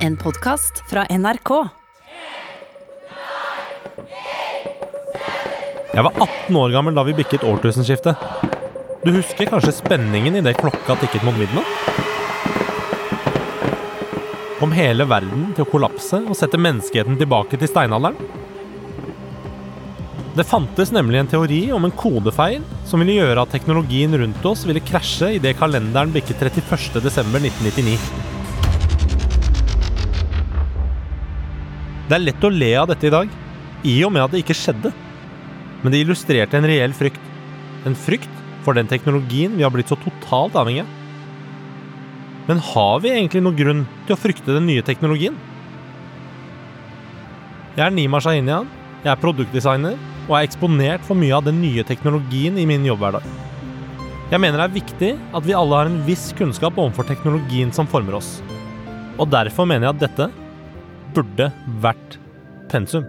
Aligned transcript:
En 0.00 0.16
podkast 0.16 0.78
fra 0.88 1.02
NRK. 1.12 1.50
Jeg 5.92 6.04
var 6.06 6.14
18 6.24 6.56
år 6.56 6.72
gammel 6.72 6.96
da 6.96 7.04
vi 7.04 7.12
bikket 7.18 7.44
årtusenskiftet. 7.44 8.22
Du 9.04 9.10
husker 9.12 9.50
kanskje 9.50 9.74
spenningen 9.76 10.38
idet 10.40 10.56
klokka 10.56 10.96
tikket 11.02 11.26
mot 11.28 11.36
midnatt? 11.36 11.68
Kom 14.56 14.72
hele 14.72 15.04
verden 15.04 15.50
til 15.52 15.66
å 15.66 15.68
kollapse 15.68 16.22
og 16.24 16.38
sette 16.38 16.56
menneskeheten 16.56 17.20
tilbake 17.20 17.60
til 17.60 17.68
steinalderen? 17.68 18.16
Det 20.32 20.48
fantes 20.48 20.96
nemlig 20.96 21.20
en 21.20 21.32
teori 21.36 21.62
om 21.76 21.84
en 21.84 21.92
kodefeil 21.92 22.64
som 22.88 23.04
ville 23.04 23.20
gjøre 23.20 23.44
at 23.44 23.52
teknologien 23.52 24.16
rundt 24.16 24.48
oss 24.48 24.64
ville 24.64 24.80
krasje 24.80 25.34
idet 25.36 25.58
kalenderen 25.60 26.16
bikket 26.16 26.40
31.12.1999. 26.48 28.29
Det 32.10 32.16
er 32.16 32.24
lett 32.24 32.42
å 32.42 32.48
le 32.50 32.72
av 32.74 32.88
dette 32.90 33.06
i 33.06 33.12
dag, 33.14 33.28
i 33.86 33.92
og 34.02 34.10
med 34.10 34.24
at 34.24 34.32
det 34.34 34.40
ikke 34.42 34.56
skjedde. 34.58 34.90
Men 35.84 35.92
det 35.94 36.00
illustrerte 36.02 36.58
en 36.58 36.66
reell 36.66 36.94
frykt. 36.96 37.20
En 37.86 37.94
frykt 37.94 38.40
for 38.64 38.74
den 38.74 38.90
teknologien 38.90 39.54
vi 39.54 39.62
har 39.62 39.70
blitt 39.70 39.92
så 39.92 39.98
totalt 40.00 40.58
avhengig 40.58 40.82
av. 40.82 40.96
Men 42.48 42.58
har 42.72 42.98
vi 43.04 43.12
egentlig 43.14 43.44
noen 43.44 43.60
grunn 43.60 43.84
til 44.08 44.16
å 44.16 44.18
frykte 44.18 44.56
den 44.56 44.66
nye 44.66 44.82
teknologien? 44.82 45.36
Jeg 47.76 47.84
er 47.86 47.94
Nima 47.94 48.18
Shahinian, 48.18 48.66
jeg 49.04 49.12
er 49.14 49.22
produktdesigner 49.22 49.94
og 50.26 50.34
er 50.34 50.48
eksponert 50.48 51.06
for 51.06 51.14
mye 51.14 51.38
av 51.38 51.46
den 51.46 51.62
nye 51.62 51.86
teknologien 51.86 52.58
i 52.58 52.66
min 52.66 52.90
jobbhverdag. 52.90 53.22
Jeg 54.34 54.42
mener 54.42 54.58
det 54.58 54.66
er 54.66 54.78
viktig 54.80 55.14
at 55.14 55.46
vi 55.46 55.54
alle 55.54 55.78
har 55.78 55.86
en 55.86 56.02
viss 56.10 56.32
kunnskap 56.34 56.74
overfor 56.74 57.06
teknologien 57.06 57.70
som 57.70 57.86
former 57.86 58.18
oss. 58.18 58.40
Og 59.14 59.30
derfor 59.30 59.70
mener 59.70 59.86
jeg 59.86 59.94
at 59.94 60.04
dette 60.08 60.30
burde 61.14 61.50
vært 61.82 62.18
pensum. 62.70 63.06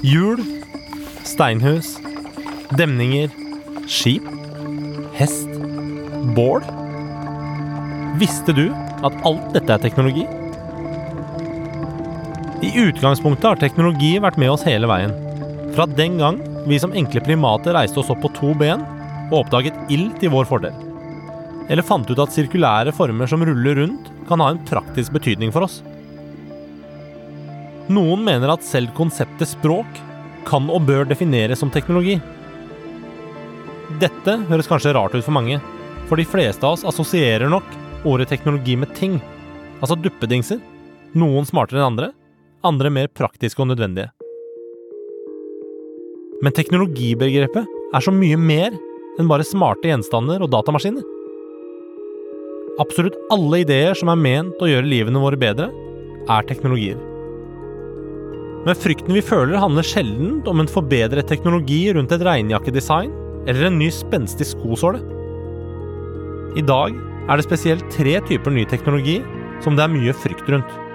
Hjul, 0.00 0.40
steinhus, 1.28 1.98
demninger, 2.78 3.28
skip, 3.86 4.24
hest, 5.14 5.48
bål. 6.34 6.64
Visste 8.18 8.56
du 8.56 8.70
at 9.04 9.20
alt 9.28 9.52
dette 9.54 9.76
er 9.76 9.84
teknologi? 9.84 10.24
I 12.60 12.70
utgangspunktet 12.76 13.46
har 13.48 13.56
teknologi 13.56 14.18
vært 14.20 14.36
med 14.40 14.50
oss 14.52 14.66
hele 14.68 14.88
veien. 14.90 15.14
Fra 15.72 15.86
den 15.88 16.18
gang 16.20 16.36
vi 16.68 16.76
som 16.82 16.92
enkle 16.92 17.22
primater 17.24 17.72
reiste 17.72 18.02
oss 18.02 18.10
opp 18.12 18.20
på 18.20 18.30
to 18.36 18.50
ben 18.58 18.82
og 19.30 19.38
oppdaget 19.44 19.78
ild 19.94 20.18
til 20.20 20.32
vår 20.34 20.48
fordel. 20.50 20.74
Eller 21.72 21.86
fant 21.86 22.10
ut 22.10 22.20
at 22.20 22.34
sirkulære 22.34 22.92
former 22.92 23.30
som 23.30 23.40
ruller 23.46 23.78
rundt, 23.80 24.10
kan 24.28 24.42
ha 24.44 24.50
en 24.52 24.60
praktisk 24.68 25.14
betydning 25.16 25.54
for 25.54 25.64
oss. 25.64 25.78
Noen 27.88 28.26
mener 28.26 28.52
at 28.52 28.66
selv 28.66 28.92
konseptet 28.94 29.48
språk 29.54 30.02
kan 30.46 30.68
og 30.68 30.84
bør 30.84 31.08
defineres 31.08 31.62
som 31.62 31.72
teknologi. 31.72 32.18
Dette 34.02 34.36
høres 34.50 34.68
kanskje 34.68 34.92
rart 34.98 35.16
ut 35.16 35.24
for 35.24 35.34
mange, 35.34 35.62
for 36.10 36.20
de 36.20 36.28
fleste 36.28 36.66
av 36.66 36.76
oss 36.76 36.84
assosierer 36.84 37.48
nok 37.48 37.66
ordet 38.04 38.28
teknologi 38.30 38.76
med 38.76 38.92
ting, 38.98 39.16
altså 39.80 39.96
duppedingser. 39.96 40.60
Noen 41.16 41.48
smartere 41.48 41.80
enn 41.80 41.92
andre, 41.94 42.12
andre 42.66 42.90
mer 42.92 43.08
praktiske 43.08 43.62
og 43.62 43.70
nødvendige. 43.70 44.10
Men 46.40 46.54
teknologibegrepet 46.56 47.68
er 47.94 48.04
så 48.04 48.12
mye 48.14 48.38
mer 48.40 48.76
enn 49.20 49.28
bare 49.28 49.44
smarte 49.44 49.90
gjenstander 49.90 50.40
og 50.44 50.52
datamaskiner. 50.52 51.04
Absolutt 52.80 53.18
alle 53.34 53.62
ideer 53.64 53.96
som 53.98 54.08
er 54.12 54.20
ment 54.20 54.62
å 54.62 54.68
gjøre 54.70 54.88
livene 54.88 55.20
våre 55.20 55.36
bedre, 55.40 55.68
er 56.30 56.46
teknologier. 56.48 57.00
Men 58.64 58.76
frykten 58.76 59.16
vi 59.16 59.24
føler, 59.24 59.56
handler 59.60 59.86
sjelden 59.86 60.40
om 60.48 60.60
en 60.60 60.68
forbedret 60.68 61.28
teknologi 61.28 61.86
rundt 61.96 62.12
et 62.12 62.24
regnjakkedesign 62.24 63.12
eller 63.48 63.68
en 63.68 63.78
ny 63.80 63.88
spenstig 63.92 64.50
skosåle. 64.52 65.00
I 66.60 66.64
dag 66.66 66.96
er 67.30 67.38
det 67.38 67.46
spesielt 67.46 67.88
tre 67.94 68.18
typer 68.28 68.52
ny 68.52 68.66
teknologi 68.68 69.20
som 69.64 69.76
det 69.76 69.84
er 69.84 69.92
mye 69.92 70.16
frykt 70.16 70.48
rundt. 70.52 70.89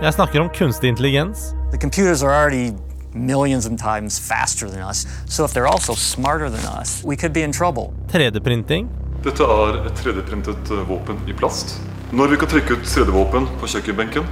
Jeg 0.00 0.14
snakker 0.16 0.40
om 0.40 0.48
kunstig 0.48 0.88
intelligens, 0.88 1.50
The 1.72 1.78
computers 1.78 2.22
are 2.22 2.32
already 2.32 2.72
millions 3.14 3.66
of 3.66 3.76
times 3.76 4.18
faster 4.18 4.66
than 4.66 4.80
us, 4.80 5.06
so 5.28 5.44
if 5.44 5.52
they're 5.52 5.68
also 5.68 5.92
smarter 5.94 6.48
than 6.48 6.64
us, 6.80 7.04
we 7.04 7.16
could 7.16 7.34
be 7.34 7.42
in 7.42 7.52
trouble. 7.52 7.92
3D-printing 8.08 8.88
Dette 9.20 9.44
er 9.44 9.82
et 9.90 10.00
3D-printet 10.00 10.72
eh, 10.72 10.86
våpen 10.88 11.20
i 11.28 11.36
plast. 11.36 11.76
Når 12.16 12.32
vi 12.32 12.40
kan 12.40 12.48
trykke 12.48 12.78
ut 12.78 12.88
3D-våpen 12.88 13.48
på 13.60 13.68
kjøkkenbenken, 13.74 14.24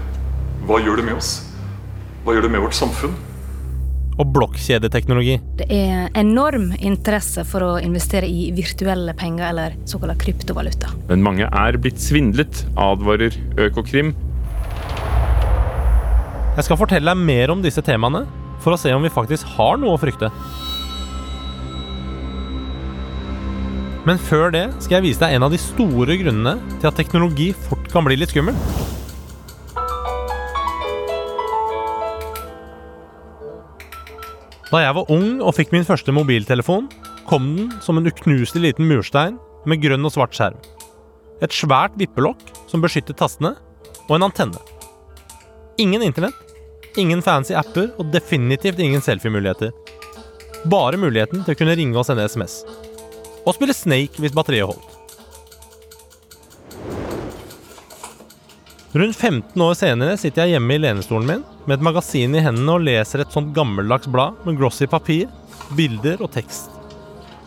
hva 0.65 0.81
gjør 0.81 1.03
det 1.03 1.05
med 1.11 1.21
oss? 1.21 1.35
Hva 2.25 2.33
gjør 2.33 2.49
det 2.49 2.55
med 2.57 2.65
vårt 2.65 2.79
samfunn? 2.79 3.19
og 4.19 4.33
blokkjedeteknologi. 4.35 5.37
Det 5.61 5.69
er 5.71 6.09
enorm 6.19 6.73
interesse 6.75 7.45
for 7.47 7.63
å 7.63 7.75
investere 7.79 8.27
i 8.27 8.49
virtuelle 8.57 9.15
penger, 9.15 9.45
eller 9.53 9.77
såkalt 9.87 10.19
kryptovaluta. 10.19 10.91
Men 11.07 11.23
mange 11.23 11.47
er 11.47 11.79
blitt 11.79 12.03
svindlet, 12.03 12.65
advarer 12.75 13.37
Økokrim. 13.69 14.11
Jeg 16.59 16.67
skal 16.67 16.79
fortelle 16.81 17.07
deg 17.07 17.21
mer 17.23 17.53
om 17.53 17.61
disse 17.63 17.79
temaene 17.87 18.25
for 18.59 18.75
å 18.75 18.79
se 18.83 18.91
om 18.91 19.05
vi 19.07 19.13
faktisk 19.15 19.47
har 19.55 19.77
noe 19.79 19.95
å 19.95 19.99
frykte. 20.03 20.27
Men 24.09 24.19
før 24.19 24.51
det 24.51 24.65
skal 24.83 24.97
jeg 24.97 25.05
vise 25.05 25.23
deg 25.23 25.37
en 25.37 25.47
av 25.47 25.55
de 25.55 25.61
store 25.63 26.17
grunnene 26.19 26.57
til 26.81 26.89
at 26.91 26.99
teknologi 26.99 27.53
fort 27.69 27.87
kan 27.93 28.03
bli 28.09 28.17
litt 28.19 28.33
skummel. 28.35 28.59
Da 34.73 34.83
jeg 34.83 34.97
var 34.99 35.15
ung 35.15 35.39
og 35.39 35.55
fikk 35.61 35.71
min 35.77 35.87
første 35.87 36.11
mobiltelefon, 36.17 36.91
kom 37.31 37.47
den 37.55 37.71
som 37.87 38.03
en 38.03 38.11
uknuselig 38.11 38.65
liten 38.65 38.91
murstein 38.91 39.39
med 39.63 39.85
grønn 39.87 40.11
og 40.11 40.17
svart 40.17 40.35
skjerm. 40.35 40.59
Et 41.39 41.55
svært 41.55 41.95
vippelokk 42.03 42.43
som 42.67 42.83
beskyttet 42.83 43.21
tastene, 43.23 43.55
og 44.09 44.19
en 44.19 44.27
antenne. 44.27 44.59
Ingen 45.79 46.03
internett, 46.03 46.48
ingen 46.99 47.23
fancy 47.23 47.55
apper 47.57 47.93
og 47.99 48.13
definitivt 48.13 48.81
ingen 48.83 49.03
selfie-muligheter. 49.05 49.73
Bare 50.69 50.99
muligheten 51.01 51.45
til 51.45 51.55
å 51.55 51.59
kunne 51.59 51.77
ringe 51.79 51.99
og 51.99 52.07
sende 52.09 52.27
SMS. 52.29 52.61
Og 53.47 53.55
spille 53.57 53.77
Snake 53.77 54.21
hvis 54.23 54.35
batteriet 54.35 54.69
holdt. 54.69 54.99
Rundt 58.99 59.17
15 59.17 59.63
år 59.63 59.75
senere 59.77 60.17
sitter 60.17 60.47
jeg 60.47 60.57
hjemme 60.57 60.75
i 60.75 60.81
lenestolen 60.81 61.29
min 61.29 61.43
med 61.69 61.75
et 61.77 61.85
magasin 61.85 62.33
i 62.35 62.41
hendene 62.43 62.79
og 62.79 62.87
leser 62.87 63.21
et 63.21 63.35
sånt 63.35 63.53
gammeldags 63.55 64.09
blad 64.09 64.39
med 64.47 64.57
glossy 64.57 64.89
papir, 64.89 65.29
bilder 65.77 66.23
og 66.25 66.33
tekst. 66.33 66.73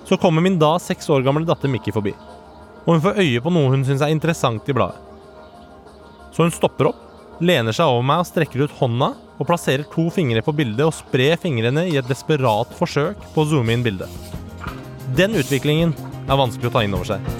Så 0.06 0.20
kommer 0.22 0.46
min 0.46 0.60
da 0.62 0.76
seks 0.80 1.10
år 1.10 1.26
gamle 1.26 1.48
datter 1.48 1.72
Mikki 1.72 1.94
forbi, 1.96 2.14
og 2.86 2.94
hun 2.94 3.02
får 3.04 3.18
øye 3.24 3.42
på 3.42 3.54
noe 3.54 3.72
hun 3.74 3.86
syns 3.88 4.04
er 4.06 4.14
interessant 4.14 4.70
i 4.70 4.76
bladet. 4.78 5.02
Så 6.32 6.46
hun 6.46 6.54
stopper 6.54 6.92
opp, 6.92 7.02
lener 7.42 7.74
seg 7.74 7.90
over 7.90 8.06
meg 8.06 8.22
og 8.22 8.30
strekker 8.30 8.68
ut 8.68 8.78
hånda 8.78 9.10
og 9.42 9.48
plasserer 9.50 9.88
to 9.90 10.06
fingre 10.14 10.44
på 10.46 10.54
bildet 10.54 10.86
og 10.86 10.94
sprer 10.94 11.40
fingrene 11.42 11.88
i 11.90 11.98
et 11.98 12.10
desperat 12.10 12.70
forsøk 12.78 13.18
på 13.34 13.44
å 13.44 13.50
zoome 13.50 13.74
inn 13.74 13.86
bildet. 13.86 14.10
Den 15.18 15.34
utviklingen 15.36 15.96
er 16.30 16.38
vanskelig 16.40 16.70
å 16.70 16.76
ta 16.76 16.86
inn 16.86 16.94
over 16.96 17.10
seg. 17.10 17.32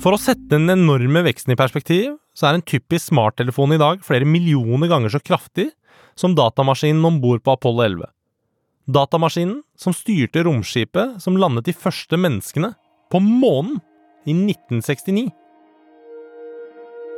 For 0.00 0.16
å 0.16 0.20
sette 0.20 0.54
den 0.54 0.70
enorme 0.72 1.20
veksten 1.26 1.52
i 1.52 1.58
perspektiv, 1.60 2.14
så 2.32 2.48
er 2.48 2.56
en 2.56 2.64
typisk 2.64 3.10
smarttelefon 3.10 3.74
i 3.74 3.80
dag 3.80 4.00
flere 4.06 4.24
millioner 4.24 4.88
ganger 4.88 5.12
så 5.12 5.20
kraftig 5.20 5.68
som 6.16 6.36
datamaskinen 6.38 7.04
om 7.04 7.18
bord 7.20 7.42
på 7.44 7.52
Apollo 7.52 7.84
11. 7.84 8.08
Datamaskinen 8.90 9.60
som 9.78 9.92
styrte 9.94 10.46
romskipet 10.46 11.20
som 11.20 11.36
landet 11.36 11.68
de 11.68 11.76
første 11.76 12.16
menneskene 12.16 12.72
på 13.12 13.20
månen 13.20 13.76
i 14.24 14.32
1969. 14.32 15.28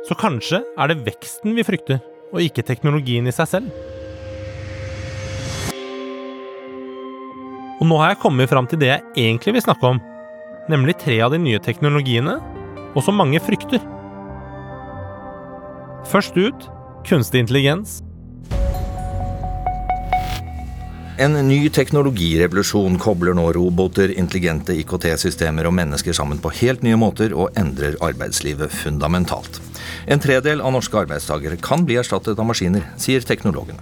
Så 0.03 0.17
kanskje 0.19 0.59
er 0.59 0.89
det 0.91 1.03
veksten 1.05 1.53
vi 1.55 1.63
frykter, 1.63 2.01
og 2.35 2.43
ikke 2.43 2.65
teknologien 2.67 3.27
i 3.29 3.31
seg 3.31 3.47
selv. 3.47 3.69
Og 7.79 7.87
nå 7.87 7.99
har 8.01 8.11
jeg 8.11 8.19
kommet 8.23 8.51
fram 8.51 8.67
til 8.67 8.81
det 8.83 8.89
jeg 8.91 9.03
egentlig 9.15 9.55
vil 9.55 9.63
snakke 9.63 9.93
om, 9.95 10.01
nemlig 10.71 10.97
tre 10.99 11.17
av 11.23 11.31
de 11.31 11.39
nye 11.39 11.59
teknologiene 11.63 12.35
og 12.93 13.03
som 13.03 13.15
mange 13.19 13.39
frykter. 13.43 13.83
Først 16.11 16.35
ut 16.35 16.67
kunstig 17.07 17.43
intelligens. 17.43 18.01
En 21.23 21.37
ny 21.47 21.69
teknologirevolusjon 21.71 22.97
kobler 22.99 23.35
nå 23.37 23.51
roboter, 23.55 24.11
intelligente 24.19 24.75
IKT-systemer 24.81 25.69
og 25.69 25.75
mennesker 25.77 26.15
sammen 26.15 26.41
på 26.43 26.51
helt 26.59 26.83
nye 26.83 26.99
måter 26.99 27.35
og 27.37 27.55
endrer 27.59 27.95
arbeidslivet 28.03 28.73
fundamentalt. 28.83 29.61
En 30.07 30.21
tredel 30.21 30.61
av 30.61 30.73
norske 30.75 30.97
arbeidstakere 31.03 31.59
kan 31.61 31.85
bli 31.87 31.97
erstattet 32.01 32.39
av 32.39 32.47
maskiner, 32.47 32.85
sier 32.99 33.23
teknologene. 33.25 33.81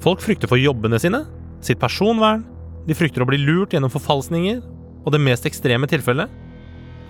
Folk 0.00 0.22
frykter 0.24 0.48
for 0.48 0.60
jobbene 0.60 0.98
sine, 1.00 1.24
sitt 1.64 1.80
personvern, 1.80 2.46
de 2.88 2.96
frykter 2.96 3.22
å 3.22 3.28
bli 3.28 3.38
lurt 3.42 3.74
gjennom 3.76 3.92
forfalskninger, 3.92 4.62
og 5.04 5.12
det 5.12 5.20
mest 5.22 5.46
ekstreme 5.48 5.88
tilfellet 5.88 6.32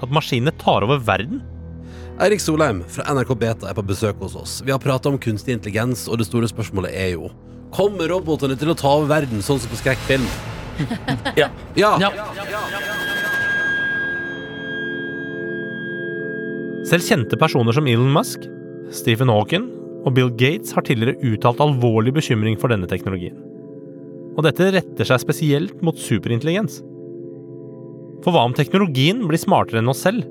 at 0.00 0.12
maskinene 0.14 0.52
tar 0.58 0.84
over 0.86 1.00
verden. 1.04 1.42
Eirik 2.20 2.42
Solheim 2.42 2.82
fra 2.90 3.06
NRK 3.14 3.34
Beta 3.38 3.70
er 3.70 3.76
på 3.76 3.84
besøk 3.86 4.20
hos 4.20 4.36
oss. 4.36 4.58
Vi 4.64 4.72
har 4.74 4.82
prata 4.82 5.08
om 5.08 5.18
kunstig 5.20 5.54
intelligens, 5.56 6.06
og 6.08 6.20
det 6.20 6.28
store 6.28 6.50
spørsmålet 6.50 6.92
er 6.96 7.14
jo 7.14 7.30
Kommer 7.70 8.10
robotene 8.10 8.56
til 8.58 8.72
å 8.72 8.74
ta 8.74 8.90
over 8.98 9.06
verden, 9.12 9.44
sånn 9.46 9.60
som 9.62 9.70
på 9.70 9.78
skrekkfilm? 9.78 10.26
Ja. 11.38 11.50
Ja. 11.76 12.10
Selv 16.90 17.06
kjente 17.06 17.38
personer 17.38 17.76
som 17.76 17.86
Elon 17.86 18.10
Musk, 18.10 18.42
Stephen 18.90 19.30
Hawking 19.30 19.68
og 20.02 20.14
Bill 20.16 20.32
Gates 20.34 20.72
har 20.74 20.82
tidligere 20.82 21.20
uttalt 21.22 21.60
alvorlig 21.62 22.16
bekymring 22.16 22.56
for 22.58 22.72
denne 22.72 22.88
teknologien. 22.90 23.36
Og 24.34 24.42
dette 24.42 24.72
retter 24.74 25.06
seg 25.06 25.22
spesielt 25.22 25.84
mot 25.86 25.94
superintelligens. 25.94 26.80
For 28.24 28.34
hva 28.34 28.42
om 28.48 28.56
teknologien 28.58 29.22
blir 29.28 29.38
smartere 29.38 29.78
enn 29.78 29.92
oss 29.92 30.02
selv? 30.02 30.26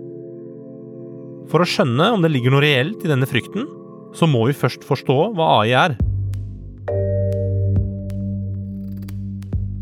For 1.49 1.63
å 1.63 1.69
skjønne 1.69 2.11
om 2.17 2.27
det 2.27 2.33
ligger 2.35 2.51
noe 2.51 2.65
reelt 2.65 3.07
i 3.07 3.11
denne 3.13 3.29
frykten, 3.29 3.63
så 4.11 4.27
må 4.27 4.43
vi 4.49 4.59
først 4.59 4.83
forstå 4.83 5.19
hva 5.39 5.51
AI 5.61 5.73
er. 5.87 5.99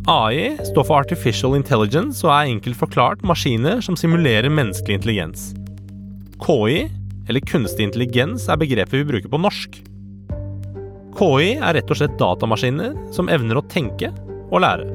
AI 0.07 0.51
står 0.61 0.85
for 0.85 1.01
Artificial 1.01 1.57
Intelligence 1.57 2.21
og 2.21 2.35
er 2.35 2.51
enkelt 2.53 2.77
forklart 2.79 3.25
maskiner 3.25 3.81
som 3.83 3.97
simulerer 3.97 4.53
menneskelig 4.53 5.01
intelligens. 5.01 5.55
KI, 6.43 6.89
eller 7.27 7.39
kunstig 7.39 7.87
intelligens, 7.87 8.47
er 8.49 8.59
begrepet 8.61 8.99
vi 8.99 9.07
bruker 9.07 9.31
på 9.31 9.39
norsk. 9.41 9.79
KI 11.17 11.49
er 11.57 11.73
rett 11.79 11.91
og 11.91 11.97
slett 11.97 12.17
datamaskiner 12.19 12.93
som 13.15 13.29
evner 13.33 13.57
å 13.57 13.65
tenke 13.65 14.11
og 14.51 14.61
lære. 14.61 14.85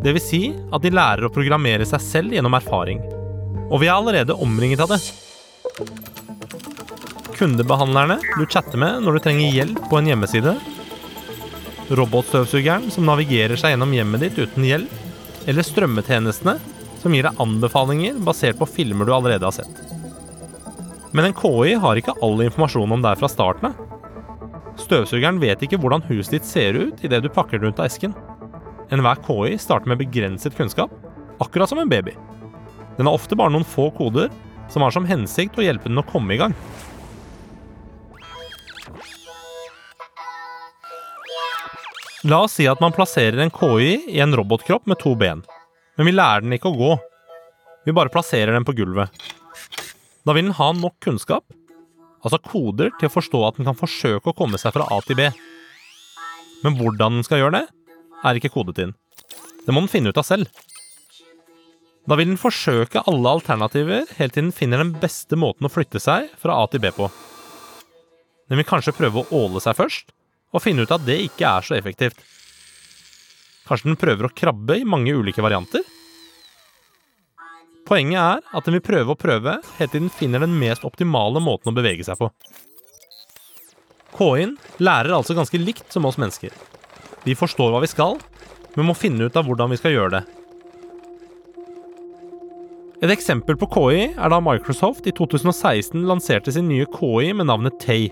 Vil 0.00 0.20
si 0.24 0.42
at 0.72 0.80
de 0.80 0.92
lærer 0.94 1.26
å 1.28 1.32
programmere 1.32 1.84
seg 1.88 2.00
selv 2.00 2.36
gjennom 2.36 2.56
erfaring. 2.56 3.02
Og 3.68 3.82
vi 3.82 3.90
er 3.90 3.98
allerede 3.98 4.38
omringet 4.40 4.80
av 4.80 4.94
det. 4.94 5.00
Kundebehandlerne 7.36 8.16
du 8.38 8.46
chatter 8.46 8.80
med 8.80 9.04
når 9.04 9.16
du 9.16 9.24
trenger 9.26 9.54
hjelp 9.60 9.84
på 9.92 10.00
en 10.00 10.08
hjemmeside, 10.08 10.56
robotstøvsugeren 11.90 12.88
som 12.94 13.06
navigerer 13.08 13.58
seg 13.60 13.74
gjennom 13.74 13.92
hjemmet 13.94 14.24
ditt 14.24 14.40
uten 14.40 14.66
hjelp, 14.66 14.98
eller 15.48 15.66
strømmetjenestene 15.66 16.56
som 17.00 17.14
gir 17.16 17.26
deg 17.26 17.40
anbefalinger 17.40 18.20
basert 18.24 18.60
på 18.60 18.68
filmer 18.68 19.08
du 19.08 19.14
allerede 19.16 19.48
har 19.48 19.56
sett. 19.56 19.89
Men 21.12 21.26
en 21.26 21.34
KI 21.34 21.74
har 21.82 21.98
ikke 21.98 22.14
all 22.22 22.38
informasjon 22.44 22.92
om 22.94 23.02
deg 23.02 23.18
fra 23.18 23.30
starten 23.30 23.70
av. 23.70 23.86
Støvsugeren 24.78 25.40
vet 25.42 25.62
ikke 25.66 25.78
hvordan 25.80 26.04
huset 26.06 26.36
ditt 26.36 26.46
ser 26.46 26.78
ut 26.78 27.02
idet 27.04 27.22
du 27.24 27.28
pakker 27.32 27.58
det 27.58 27.66
rundt 27.66 27.80
av 27.82 27.88
esken. 27.90 28.14
Enhver 28.94 29.18
KI 29.26 29.58
starter 29.58 29.90
med 29.90 29.98
begrenset 30.00 30.54
kunnskap, 30.56 30.92
akkurat 31.42 31.70
som 31.70 31.82
en 31.82 31.90
baby. 31.90 32.14
Den 32.96 33.10
har 33.10 33.18
ofte 33.18 33.36
bare 33.38 33.52
noen 33.52 33.66
få 33.66 33.88
koder 33.96 34.30
som 34.70 34.86
har 34.86 34.94
som 34.94 35.06
hensikt 35.08 35.58
å 35.58 35.66
hjelpe 35.66 35.90
den 35.90 35.98
å 35.98 36.06
komme 36.06 36.36
i 36.36 36.40
gang. 36.40 36.54
La 42.28 42.42
oss 42.44 42.58
si 42.58 42.66
at 42.68 42.82
man 42.84 42.92
plasserer 42.92 43.40
en 43.40 43.52
KI 43.54 43.94
i 44.12 44.20
en 44.20 44.34
robotkropp 44.36 44.86
med 44.90 45.00
to 45.00 45.14
ben, 45.18 45.40
men 45.96 46.06
vi 46.06 46.12
lærer 46.14 46.44
den 46.44 46.54
ikke 46.54 46.68
å 46.70 46.76
gå. 46.76 46.96
Vi 47.88 47.96
bare 47.96 48.12
plasserer 48.12 48.52
den 48.52 48.66
på 48.68 48.76
gulvet. 48.76 49.08
Da 50.26 50.34
vil 50.36 50.48
den 50.48 50.56
ha 50.58 50.70
nok 50.76 50.98
kunnskap, 51.04 51.46
altså 52.20 52.40
koder, 52.44 52.92
til 53.00 53.08
å 53.08 53.14
forstå 53.14 53.42
at 53.46 53.58
den 53.58 53.68
kan 53.68 53.78
forsøke 53.78 54.32
å 54.32 54.36
komme 54.36 54.60
seg 54.60 54.74
fra 54.76 54.88
A 54.92 55.00
til 55.06 55.16
B. 55.18 55.28
Men 56.64 56.76
hvordan 56.76 57.18
den 57.18 57.26
skal 57.26 57.40
gjøre 57.40 57.60
det, 57.60 57.66
er 58.20 58.36
ikke 58.36 58.52
kodet 58.52 58.82
inn. 58.84 58.96
Det 59.64 59.72
må 59.72 59.84
den 59.84 59.92
finne 59.92 60.12
ut 60.12 60.20
av 60.20 60.26
selv. 60.28 60.50
Da 62.08 62.16
vil 62.18 62.32
den 62.32 62.40
forsøke 62.40 63.04
alle 63.08 63.32
alternativer 63.36 64.08
helt 64.18 64.34
til 64.34 64.48
den 64.48 64.54
finner 64.56 64.80
den 64.82 64.94
beste 65.00 65.36
måten 65.38 65.68
å 65.68 65.72
flytte 65.72 66.00
seg 66.02 66.32
fra 66.40 66.56
A 66.58 66.66
til 66.68 66.82
B 66.82 66.92
på. 66.96 67.08
Den 68.50 68.58
vil 68.58 68.66
kanskje 68.68 68.96
prøve 68.96 69.22
å 69.22 69.40
åle 69.44 69.62
seg 69.62 69.76
først, 69.78 70.10
og 70.50 70.64
finne 70.64 70.84
ut 70.84 70.92
at 70.92 71.04
det 71.06 71.20
ikke 71.28 71.46
er 71.46 71.64
så 71.64 71.76
effektivt. 71.78 72.18
Kanskje 73.68 73.92
den 73.92 74.00
prøver 74.00 74.26
å 74.26 74.34
krabbe 74.34 74.80
i 74.80 74.88
mange 74.88 75.14
ulike 75.14 75.44
varianter? 75.44 75.84
Poenget 77.90 78.20
er 78.22 78.42
at 78.54 78.66
den 78.66 78.76
vil 78.76 78.84
prøve 78.86 79.14
og 79.16 79.18
prøve 79.18 79.56
helt 79.80 79.90
til 79.90 80.04
den 80.04 80.12
finner 80.14 80.44
den 80.44 80.54
mest 80.60 80.84
optimale 80.86 81.42
måten 81.42 81.72
å 81.72 81.74
bevege 81.74 82.06
seg 82.06 82.20
på. 82.20 82.30
KI-en 84.14 84.56
lærer 84.78 85.16
altså 85.16 85.34
ganske 85.34 85.58
likt 85.58 85.90
som 85.90 86.06
oss 86.06 86.18
mennesker. 86.20 86.54
Vi 87.26 87.34
forstår 87.38 87.74
hva 87.74 87.82
vi 87.82 87.90
skal, 87.90 88.18
men 88.76 88.86
må 88.86 88.94
finne 88.94 89.26
ut 89.26 89.36
av 89.36 89.48
hvordan 89.48 89.74
vi 89.74 89.80
skal 89.80 89.96
gjøre 89.96 90.20
det. 90.20 90.22
Et 93.00 93.10
eksempel 93.10 93.56
på 93.58 93.68
KI 93.74 94.00
er 94.12 94.30
da 94.30 94.38
Microsoft 94.44 95.06
i 95.08 95.14
2016 95.16 96.04
lanserte 96.06 96.52
sin 96.54 96.68
nye 96.68 96.86
KI 96.94 97.32
med 97.34 97.48
navnet 97.48 97.78
Tay. 97.82 98.10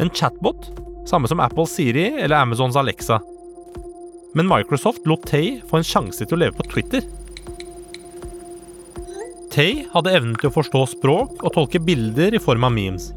En 0.00 0.10
chatbot 0.10 0.70
samme 1.06 1.28
som 1.28 1.40
Apple 1.40 1.66
Siri 1.66 2.06
eller 2.20 2.36
Amazons 2.36 2.76
Alexa. 2.76 3.20
Men 4.34 4.48
Microsoft 4.48 5.06
lot 5.06 5.26
Tay 5.26 5.60
få 5.68 5.80
en 5.80 5.86
sjanse 5.86 6.24
til 6.24 6.38
å 6.38 6.40
leve 6.44 6.56
på 6.58 6.68
Twitter. 6.70 7.04
Tay 9.50 9.80
hadde 9.90 10.12
evnen 10.14 10.36
til 10.38 10.46
å 10.46 10.54
forstå 10.54 10.84
språk 10.92 11.40
og 11.42 11.54
tolke 11.56 11.80
bilder 11.82 12.36
i 12.36 12.42
form 12.42 12.68
av 12.68 12.70
memes. 12.74 13.08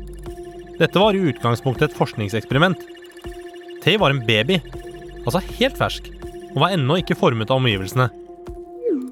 Dette 0.79 0.97
var 0.97 1.13
i 1.13 1.21
utgangspunktet 1.29 1.91
et 1.91 1.97
forskningseksperiment. 1.97 2.79
Tay 3.83 3.99
var 4.01 4.09
en 4.09 4.23
baby, 4.25 4.57
altså 5.27 5.43
helt 5.59 5.77
fersk, 5.77 6.09
og 6.55 6.57
var 6.63 6.73
ennå 6.73 6.97
ikke 7.03 7.19
formet 7.19 7.53
av 7.53 7.61
omgivelsene. 7.61 8.09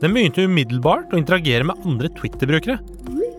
Den 0.01 0.15
begynte 0.17 0.47
umiddelbart 0.49 1.13
å 1.13 1.21
interagere 1.21 1.67
med 1.69 1.85
andre 1.85 2.09
Twitter-brukere. 2.17 2.79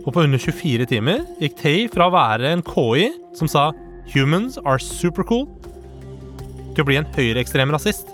Og 0.02 0.10
på 0.14 0.22
under 0.22 0.38
24 0.38 0.86
timer 0.90 1.26
gikk 1.42 1.58
Tay 1.58 1.84
fra 1.90 2.06
å 2.06 2.14
være 2.14 2.54
en 2.54 2.62
KI 2.66 3.10
som 3.38 3.50
sa 3.50 3.72
Humans 4.14 4.60
are 4.62 4.78
super 4.82 5.26
cool 5.26 5.48
til 6.76 6.84
å 6.84 6.86
bli 6.86 7.00
en 7.00 7.10
høyreekstrem 7.18 7.74
rasist. 7.74 8.06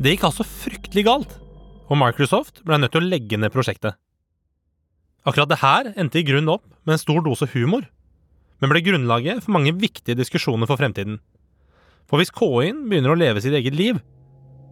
Det 0.00 0.16
gikk 0.16 0.30
altså 0.32 0.48
fryktelig 0.48 1.04
galt, 1.06 1.40
og 1.94 2.00
Microsoft 2.00 2.64
ble 2.66 2.80
nødt 2.80 2.94
til 2.94 3.04
å 3.04 3.06
legge 3.06 3.38
ned 3.38 3.54
prosjektet. 3.54 3.94
Akkurat 5.24 5.48
det 5.48 5.62
her 5.62 5.92
endte 5.94 6.20
i 6.20 6.26
grunn 6.26 6.50
opp 6.50 6.66
med 6.84 6.96
en 6.96 7.00
stor 7.00 7.22
dose 7.24 7.46
humor, 7.54 7.86
men 8.60 8.72
ble 8.72 8.82
grunnlaget 8.84 9.44
for 9.44 9.54
mange 9.54 9.72
viktige 9.78 10.18
diskusjoner 10.18 10.68
for 10.68 10.80
fremtiden. 10.80 11.20
For 12.10 12.20
hvis 12.20 12.34
KI-en 12.34 12.84
begynner 12.90 13.14
å 13.14 13.18
leve 13.18 13.40
sitt 13.40 13.54
eget 13.56 13.76
liv, 13.78 14.02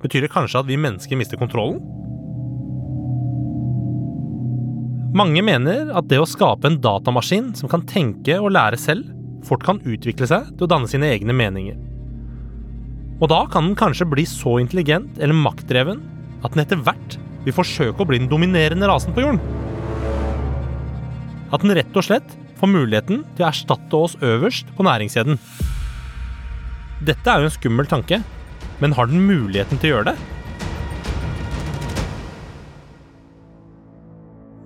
betyr 0.02 0.26
det 0.26 0.32
kanskje 0.34 0.60
at 0.60 0.68
vi 0.68 0.80
mennesker 0.80 1.18
mister 1.18 1.40
kontrollen? 1.40 1.80
Mange 5.16 5.44
mener 5.44 5.92
at 5.94 6.08
det 6.08 6.18
å 6.20 6.28
skape 6.28 6.68
en 6.68 6.80
datamaskin 6.82 7.52
som 7.56 7.70
kan 7.70 7.84
tenke 7.88 8.38
og 8.40 8.54
lære 8.56 8.80
selv, 8.80 9.08
fort 9.46 9.64
kan 9.66 9.80
utvikle 9.84 10.28
seg 10.28 10.52
til 10.54 10.66
å 10.66 10.70
danne 10.72 10.88
sine 10.90 11.10
egne 11.12 11.36
meninger. 11.36 11.78
Og 13.22 13.28
da 13.30 13.44
kan 13.52 13.68
den 13.68 13.78
kanskje 13.78 14.08
bli 14.10 14.24
så 14.26 14.56
intelligent 14.58 15.20
eller 15.22 15.36
maktdreven 15.36 16.00
at 16.42 16.54
den 16.54 16.62
etter 16.64 16.80
hvert 16.82 17.18
vil 17.46 17.56
forsøke 17.56 18.02
å 18.02 18.08
bli 18.08 18.20
den 18.22 18.30
dominerende 18.30 18.88
rasen 18.90 19.14
på 19.14 19.24
jorden. 19.24 19.40
At 21.52 21.62
den 21.64 21.74
rett 21.76 21.98
og 21.98 22.06
slett 22.06 22.36
får 22.58 22.70
muligheten 22.70 23.24
til 23.36 23.44
å 23.44 23.48
erstatte 23.50 23.98
oss 23.98 24.18
øverst 24.22 24.70
på 24.76 24.86
næringskjeden. 24.86 25.38
Dette 27.02 27.32
er 27.32 27.42
jo 27.42 27.50
en 27.50 27.56
skummel 27.56 27.88
tanke, 27.90 28.20
men 28.82 28.94
har 28.96 29.10
den 29.10 29.24
muligheten 29.26 29.80
til 29.82 29.90
å 29.90 29.96
gjøre 29.96 30.12
det? 30.12 30.28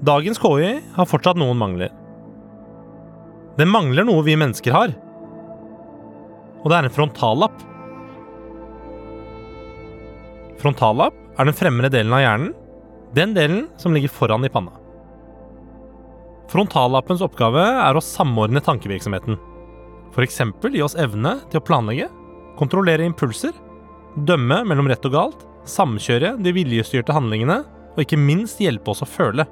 Dagens 0.06 0.38
KI 0.38 0.74
har 0.94 1.08
fortsatt 1.08 1.40
noen 1.40 1.58
mangler. 1.58 1.90
Den 3.56 3.72
mangler 3.72 4.04
noe 4.04 4.22
vi 4.26 4.36
mennesker 4.38 4.76
har. 4.76 4.92
Og 6.60 6.68
det 6.68 6.76
er 6.76 6.86
en 6.86 6.92
frontallapp. 6.92 7.64
Frontallapp 10.60 11.25
er 11.36 11.48
den 11.48 11.56
fremre 11.56 11.90
delen 11.92 12.14
av 12.16 12.22
hjernen, 12.22 12.52
den 13.16 13.34
delen 13.36 13.66
som 13.80 13.94
ligger 13.94 14.12
foran 14.12 14.44
i 14.44 14.52
panna. 14.52 14.72
Frontallappens 16.50 17.24
oppgave 17.26 17.62
er 17.82 17.96
å 17.96 18.04
samordne 18.04 18.62
tankevirksomheten. 18.62 19.38
F.eks. 20.14 20.40
gi 20.72 20.82
oss 20.84 20.96
evne 20.98 21.36
til 21.50 21.60
å 21.60 21.66
planlegge, 21.66 22.08
kontrollere 22.56 23.04
impulser, 23.04 23.52
dømme 24.16 24.62
mellom 24.64 24.88
rett 24.88 25.04
og 25.08 25.12
galt, 25.12 25.46
samkjøre 25.66 26.36
de 26.40 26.54
viljestyrte 26.54 27.12
handlingene 27.12 27.60
og 27.96 28.02
ikke 28.04 28.20
minst 28.20 28.60
hjelpe 28.62 28.92
oss 28.92 29.02
å 29.02 29.08
føle 29.08 29.46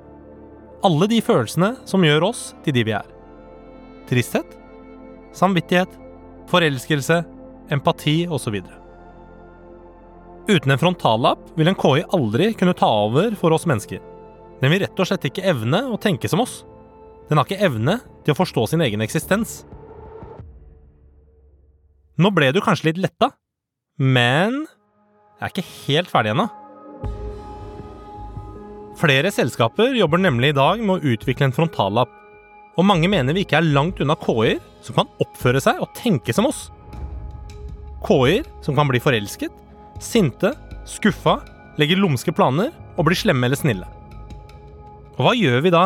alle 0.85 1.09
de 1.09 1.21
følelsene 1.25 1.71
som 1.88 2.05
gjør 2.05 2.29
oss 2.29 2.47
til 2.64 2.76
de 2.76 2.85
vi 2.87 2.95
er. 2.97 3.07
Tristhet, 4.09 4.50
samvittighet, 5.33 5.88
forelskelse, 6.50 7.23
empati 7.73 8.19
osv. 8.29 8.59
Uten 10.44 10.74
en 10.74 10.80
frontallapp 10.80 11.54
vil 11.56 11.70
en 11.70 11.78
KI 11.78 12.02
aldri 12.12 12.50
kunne 12.58 12.76
ta 12.76 12.88
over 13.06 13.32
for 13.40 13.54
oss 13.56 13.64
mennesker. 13.68 14.02
Den 14.60 14.72
vil 14.74 14.82
rett 14.84 14.98
og 15.00 15.08
slett 15.08 15.24
ikke 15.24 15.44
evne 15.48 15.86
å 15.88 15.96
tenke 16.00 16.28
som 16.28 16.42
oss. 16.44 16.58
Den 17.30 17.40
har 17.40 17.48
ikke 17.48 17.64
evne 17.64 17.96
til 18.26 18.34
å 18.34 18.36
forstå 18.36 18.66
sin 18.74 18.84
egen 18.84 19.00
eksistens. 19.04 19.62
Nå 22.20 22.30
ble 22.36 22.50
du 22.52 22.60
kanskje 22.62 22.90
litt 22.90 23.00
letta, 23.06 23.30
men 23.96 24.60
jeg 25.40 25.48
er 25.48 25.54
ikke 25.54 25.66
helt 25.86 26.12
ferdig 26.12 26.34
ennå. 26.34 26.46
Flere 29.00 29.32
selskaper 29.34 29.96
jobber 29.96 30.20
nemlig 30.20 30.52
i 30.52 30.58
dag 30.60 30.84
med 30.84 31.00
å 31.00 31.14
utvikle 31.14 31.48
en 31.48 31.56
frontallapp, 31.56 32.12
og 32.76 32.86
mange 32.86 33.08
mener 33.10 33.34
vi 33.34 33.46
ikke 33.46 33.62
er 33.62 33.72
langt 33.74 33.98
unna 34.02 34.14
KI-er 34.20 34.60
som 34.84 35.00
kan 35.00 35.10
oppføre 35.24 35.62
seg 35.62 35.80
og 35.80 35.92
tenke 35.96 36.36
som 36.36 36.46
oss. 36.50 36.68
KI-er 38.04 38.46
som 38.62 38.76
kan 38.76 38.90
bli 38.90 39.00
forelsket, 39.02 39.63
sinte, 40.02 40.54
skuffa, 40.88 41.38
legger 41.80 42.00
lumske 42.00 42.32
planer 42.34 42.72
og 42.96 43.08
blir 43.08 43.18
slemme 43.18 43.48
eller 43.48 43.58
snille. 43.58 43.86
Og 45.14 45.22
hva 45.26 45.34
gjør 45.38 45.62
vi 45.64 45.72
da? 45.74 45.84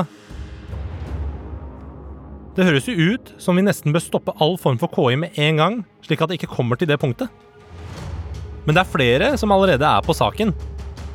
Det 2.57 2.67
høres 2.67 2.89
jo 2.89 3.13
ut 3.15 3.35
som 3.39 3.55
vi 3.55 3.63
nesten 3.63 3.95
bør 3.95 4.03
stoppe 4.03 4.35
all 4.43 4.57
form 4.59 4.81
for 4.81 4.91
KI 4.91 5.19
med 5.21 5.37
en 5.39 5.61
gang, 5.61 5.77
slik 6.03 6.25
at 6.25 6.33
det 6.33 6.41
ikke 6.41 6.57
kommer 6.57 6.81
til 6.81 6.89
det 6.91 6.99
punktet. 6.99 7.31
Men 8.67 8.75
det 8.75 8.83
er 8.83 8.91
flere 8.91 9.29
som 9.39 9.53
allerede 9.55 9.87
er 9.87 10.03
på 10.05 10.17
saken, 10.17 10.51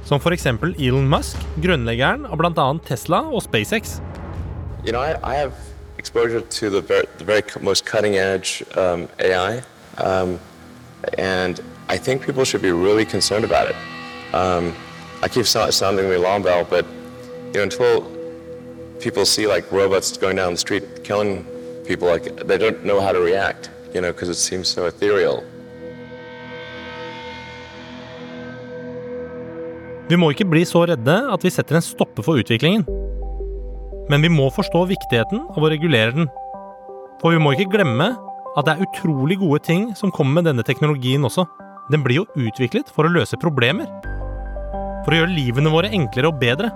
som 0.07 0.21
f.eks. 0.21 0.47
Elon 0.77 1.09
Musk, 1.09 1.38
grunnleggeren 1.62 2.25
av 2.29 2.39
bl.a. 2.39 2.67
Tesla 2.88 3.25
og 3.27 3.43
SpaceX. 3.43 4.00
You 4.85 4.91
know, 4.91 5.01
I, 5.01 5.17
I 5.23 5.35
have 5.35 5.53
exposure 5.97 6.41
to 6.41 6.69
um, 8.77 9.07
AI, 9.19 9.62
um, 9.97 10.39
I 11.90 11.98
think 11.98 12.25
people 12.25 12.46
should 12.46 12.62
be 12.62 12.72
really 12.72 13.06
concerned 13.06 13.46
about 13.46 13.70
it. 13.70 13.75
Um, 14.34 14.74
I 15.22 15.28
keep 15.28 15.46
so- 15.46 15.70
sounding 15.70 16.10
the 16.10 16.18
alarm 16.18 16.44
bell, 16.44 16.66
but 16.70 16.86
you 17.54 17.60
know, 17.60 17.63
until 17.63 18.04
people 19.00 19.25
see 19.25 19.48
like 19.48 19.72
robots 19.72 20.18
going 20.18 20.38
down 20.38 20.54
the 20.54 20.58
street 20.58 20.84
killing 21.04 21.46
people, 21.86 22.08
like 22.08 22.25
they 22.48 22.58
don't 22.58 22.84
know 22.84 23.00
how 23.02 23.12
to 23.12 23.20
react, 23.20 23.70
you 23.94 24.02
know, 24.02 24.12
because 24.12 24.30
it 24.30 24.36
seems 24.36 24.68
so 24.68 24.86
ethereal. 24.86 25.44
Vi 30.10 30.18
må 30.20 30.30
ikke 30.34 30.46
bli 30.46 30.66
så 30.68 30.84
redde 30.86 31.13
at 31.34 31.44
vi 31.44 31.50
setter 31.50 31.80
en 31.80 31.82
stopper 31.82 32.24
for 32.25 32.38
utviklingen. 32.38 32.84
Men 34.12 34.22
vi 34.22 34.30
må 34.30 34.50
forstå 34.52 34.84
viktigheten 34.92 35.46
av 35.56 35.63
å 35.63 35.72
regulere 35.72 36.12
den. 36.12 36.28
For 37.22 37.32
vi 37.32 37.40
må 37.40 37.54
ikke 37.56 37.72
glemme 37.78 38.12
at 38.58 38.68
det 38.68 38.74
er 38.74 38.84
utrolig 38.84 39.40
gode 39.40 39.63
ting 39.63 39.94
som 39.96 40.12
kommer 40.12 40.42
med 40.42 40.52
denne 40.52 40.66
teknologien 40.68 41.24
også. 41.24 41.48
Den 41.93 42.01
blir 42.01 42.23
jo 42.23 42.47
utviklet 42.47 42.89
for 42.89 43.05
å 43.05 43.13
løse 43.13 43.38
problemer. 43.38 43.85
For 45.05 45.13
å 45.13 45.19
gjøre 45.19 45.35
livene 45.35 45.69
våre 45.69 45.91
enklere 45.93 46.31
og 46.31 46.39
bedre. 46.41 46.71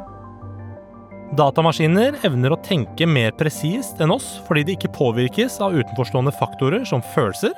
Datamaskiner 1.37 2.19
evner 2.27 2.53
å 2.53 2.59
tenke 2.63 3.07
mer 3.09 3.33
presist 3.35 3.97
enn 4.03 4.13
oss 4.13 4.27
fordi 4.45 4.63
de 4.67 4.75
ikke 4.77 4.93
påvirkes 4.95 5.57
av 5.63 5.73
utenforstående 5.75 6.31
faktorer 6.37 6.85
som 6.87 7.01
følelser, 7.15 7.55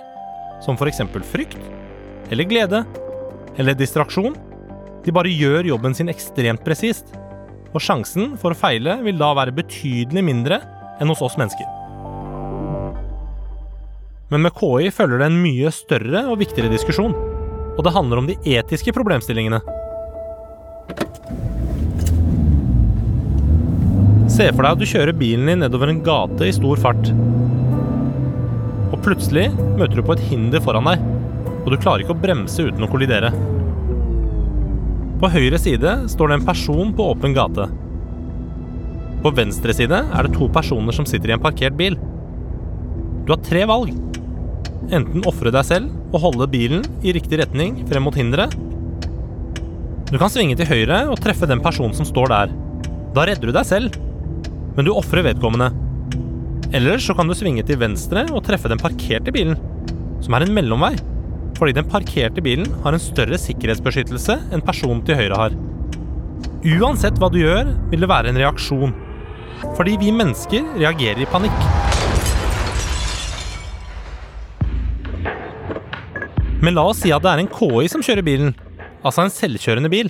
som 0.64 0.80
f.eks. 0.80 1.04
frykt, 1.30 1.60
eller 2.32 2.48
glede, 2.48 2.84
eller 3.60 3.76
distraksjon. 3.78 4.38
De 5.04 5.14
bare 5.16 5.32
gjør 5.32 5.68
jobben 5.70 5.98
sin 5.98 6.10
ekstremt 6.12 6.64
presist, 6.64 7.12
og 7.70 7.84
sjansen 7.84 8.38
for 8.42 8.56
å 8.56 8.58
feile 8.58 8.98
vil 9.04 9.20
da 9.20 9.34
være 9.38 9.54
betydelig 9.60 10.24
mindre 10.26 10.62
enn 11.00 11.12
hos 11.12 11.22
oss 11.26 11.36
mennesker. 11.40 11.68
Men 14.30 14.46
med 14.46 14.56
KI 14.56 14.90
følger 14.94 15.22
det 15.22 15.30
en 15.30 15.42
mye 15.44 15.74
større 15.74 16.24
og 16.30 16.40
viktigere 16.42 16.72
diskusjon, 16.72 17.14
og 17.80 17.86
det 17.88 17.94
handler 17.96 18.20
om 18.20 18.26
de 18.28 18.36
etiske 18.58 18.92
problemstillingene. 18.92 19.62
Se 24.30 24.50
for 24.52 24.66
deg 24.66 24.74
at 24.74 24.82
du 24.82 24.88
kjører 24.88 25.16
bilen 25.16 25.48
din 25.48 25.64
nedover 25.64 25.92
en 25.92 26.02
gate 26.04 26.50
i 26.50 26.56
stor 26.56 26.80
fart. 26.84 27.12
Og 28.90 29.00
plutselig 29.06 29.48
møter 29.80 29.96
du 29.96 30.04
på 30.04 30.18
et 30.18 30.26
hinder 30.28 30.64
foran 30.64 30.92
deg, 30.92 31.06
og 31.64 31.72
du 31.72 31.78
klarer 31.80 32.04
ikke 32.04 32.18
å 32.18 32.20
bremse 32.20 32.68
uten 32.68 32.84
å 32.84 32.92
kollidere. 32.92 33.32
På 35.20 35.32
høyre 35.32 35.60
side 35.60 35.96
står 36.12 36.32
det 36.32 36.40
en 36.40 36.48
person 36.48 36.92
på 36.96 37.08
åpen 37.14 37.36
gate. 37.36 37.70
På 39.24 39.32
venstre 39.36 39.76
side 39.76 40.04
er 40.04 40.28
det 40.28 40.36
to 40.36 40.52
personer 40.52 40.96
som 40.96 41.08
sitter 41.08 41.32
i 41.32 41.36
en 41.36 41.44
parkert 41.44 41.80
bil. 41.80 41.96
Du 43.24 43.36
har 43.36 43.44
tre 43.44 43.64
valg. 43.72 44.09
Enten 44.88 45.26
ofre 45.28 45.52
deg 45.54 45.68
selv 45.68 46.16
og 46.16 46.24
holde 46.24 46.48
bilen 46.50 46.86
i 47.04 47.14
riktig 47.16 47.42
retning 47.42 47.82
frem 47.90 48.08
mot 48.08 48.16
hinderet. 48.16 48.56
Du 50.10 50.18
kan 50.18 50.32
svinge 50.32 50.56
til 50.58 50.70
høyre 50.70 51.04
og 51.12 51.20
treffe 51.22 51.50
den 51.50 51.62
personen 51.62 51.94
som 51.94 52.08
står 52.08 52.32
der. 52.32 52.56
Da 53.14 53.28
redder 53.28 53.52
du 53.52 53.54
deg 53.54 53.68
selv, 53.68 54.00
men 54.78 54.88
du 54.88 54.96
ofrer 54.96 55.28
vedkommende. 55.28 55.70
Eller 56.74 57.02
så 57.02 57.14
kan 57.18 57.30
du 57.30 57.36
svinge 57.38 57.66
til 57.66 57.80
venstre 57.82 58.26
og 58.34 58.44
treffe 58.46 58.72
den 58.72 58.82
parkerte 58.82 59.34
bilen, 59.36 59.60
som 60.24 60.36
er 60.38 60.46
en 60.46 60.56
mellomvei 60.56 60.96
fordi 61.60 61.76
den 61.76 61.90
parkerte 61.92 62.40
bilen 62.40 62.70
har 62.86 62.96
en 62.96 63.04
større 63.04 63.36
sikkerhetsbeskyttelse 63.42 64.38
enn 64.56 64.64
personen 64.64 65.04
til 65.04 65.20
høyre 65.20 65.42
har. 65.42 65.58
Uansett 66.80 67.20
hva 67.20 67.28
du 67.32 67.42
gjør, 67.42 67.74
vil 67.92 68.04
det 68.04 68.12
være 68.12 68.32
en 68.32 68.40
reaksjon. 68.40 68.96
Fordi 69.76 70.00
vi 70.00 70.16
mennesker 70.16 70.76
reagerer 70.80 71.26
i 71.26 71.28
panikk. 71.28 71.89
Men 76.60 76.76
la 76.76 76.84
oss 76.92 77.00
si 77.04 77.12
at 77.16 77.24
det 77.24 77.32
er 77.32 77.42
en 77.44 77.52
KI 77.52 77.88
som 77.92 78.04
kjører 78.04 78.26
bilen, 78.26 78.56
altså 79.00 79.24
en 79.24 79.32
selvkjørende 79.32 79.92
bil. 79.92 80.10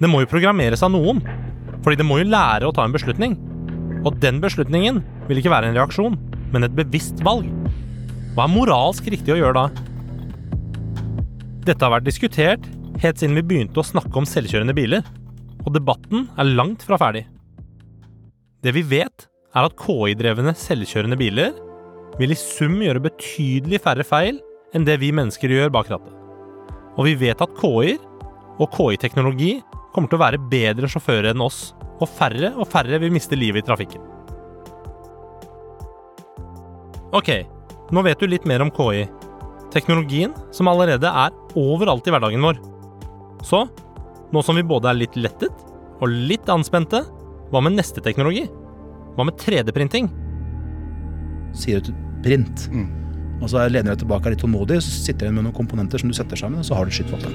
Det 0.00 0.08
må 0.08 0.22
jo 0.22 0.30
programmeres 0.30 0.82
av 0.84 0.94
noen, 0.94 1.20
fordi 1.84 1.98
det 2.00 2.06
må 2.08 2.20
jo 2.22 2.30
lære 2.32 2.68
å 2.68 2.72
ta 2.74 2.86
en 2.86 2.94
beslutning. 2.94 3.36
Og 4.02 4.16
den 4.22 4.40
beslutningen 4.42 5.02
vil 5.28 5.40
ikke 5.40 5.52
være 5.52 5.68
en 5.68 5.76
reaksjon, 5.76 6.16
men 6.54 6.64
et 6.64 6.76
bevisst 6.76 7.20
valg. 7.26 7.50
Hva 8.32 8.46
er 8.46 8.54
moralsk 8.54 9.10
riktig 9.12 9.34
å 9.34 9.40
gjøre 9.42 9.60
da? 9.60 9.66
Dette 11.68 11.84
har 11.84 11.92
vært 11.98 12.08
diskutert 12.08 12.64
helt 13.02 13.20
siden 13.20 13.36
vi 13.36 13.44
begynte 13.44 13.82
å 13.82 13.86
snakke 13.86 14.16
om 14.18 14.26
selvkjørende 14.28 14.74
biler, 14.76 15.04
og 15.62 15.74
debatten 15.76 16.30
er 16.40 16.48
langt 16.48 16.82
fra 16.86 16.98
ferdig. 16.98 17.26
Det 18.64 18.72
vi 18.74 18.84
vet, 18.86 19.28
er 19.52 19.68
at 19.68 19.76
KI-drevne 19.76 20.54
selvkjørende 20.56 21.18
biler 21.20 21.52
vil 22.16 22.32
i 22.32 22.38
sum 22.38 22.78
gjøre 22.80 23.04
betydelig 23.04 23.82
færre 23.84 24.06
feil 24.06 24.40
enn 24.72 24.86
det 24.86 24.98
vi 25.02 25.12
mennesker 25.14 25.52
gjør 25.52 25.72
bak 25.74 25.90
rattet. 25.92 26.14
Og 26.96 27.06
vi 27.08 27.14
vet 27.18 27.40
at 27.40 27.54
KI-er 27.58 28.00
og 28.60 28.68
KI-teknologi 28.74 29.56
kommer 29.92 30.10
til 30.10 30.18
å 30.18 30.24
være 30.24 30.40
bedre 30.52 30.88
sjåfører 30.88 31.32
enn 31.32 31.44
oss, 31.44 31.72
og 32.00 32.08
færre 32.10 32.52
og 32.56 32.68
færre 32.68 32.98
vil 33.00 33.12
miste 33.14 33.36
livet 33.38 33.62
i 33.62 33.66
trafikken. 33.68 34.02
Ok, 37.12 37.30
nå 37.92 38.04
vet 38.06 38.20
du 38.20 38.28
litt 38.28 38.48
mer 38.48 38.64
om 38.64 38.72
KI. 38.72 39.04
Teknologien 39.72 40.32
som 40.52 40.68
allerede 40.68 41.08
er 41.08 41.36
overalt 41.58 42.08
i 42.08 42.12
hverdagen 42.12 42.44
vår. 42.44 42.60
Så, 43.44 43.66
nå 44.32 44.42
som 44.44 44.56
vi 44.56 44.64
både 44.64 44.90
er 44.90 45.00
litt 45.04 45.16
lettet 45.20 45.64
og 46.02 46.08
litt 46.10 46.48
anspente, 46.52 47.04
hva 47.52 47.60
med 47.60 47.76
neste 47.76 48.00
teknologi? 48.04 48.46
Hva 49.12 49.28
med 49.28 49.36
3D-printing? 49.40 50.08
sier 51.52 51.80
du 51.80 51.92
print. 52.24 52.68
Og 53.42 53.50
så 53.50 53.66
lener 53.66 53.90
du 53.90 53.96
deg 53.96 54.02
tilbake 54.04 54.28
er 54.28 54.36
litt 54.36 54.42
tålmodig, 54.44 54.78
så 54.84 54.96
sitter 55.08 55.28
du 55.28 55.36
med 55.36 55.48
noen 55.48 55.56
komponenter 55.56 56.00
som 56.00 56.10
du 56.12 56.16
setter 56.16 56.38
sammen, 56.38 56.62
og 56.62 56.68
så 56.68 56.78
har 56.78 56.86
du 56.86 56.94
skytevåpen. 56.94 57.34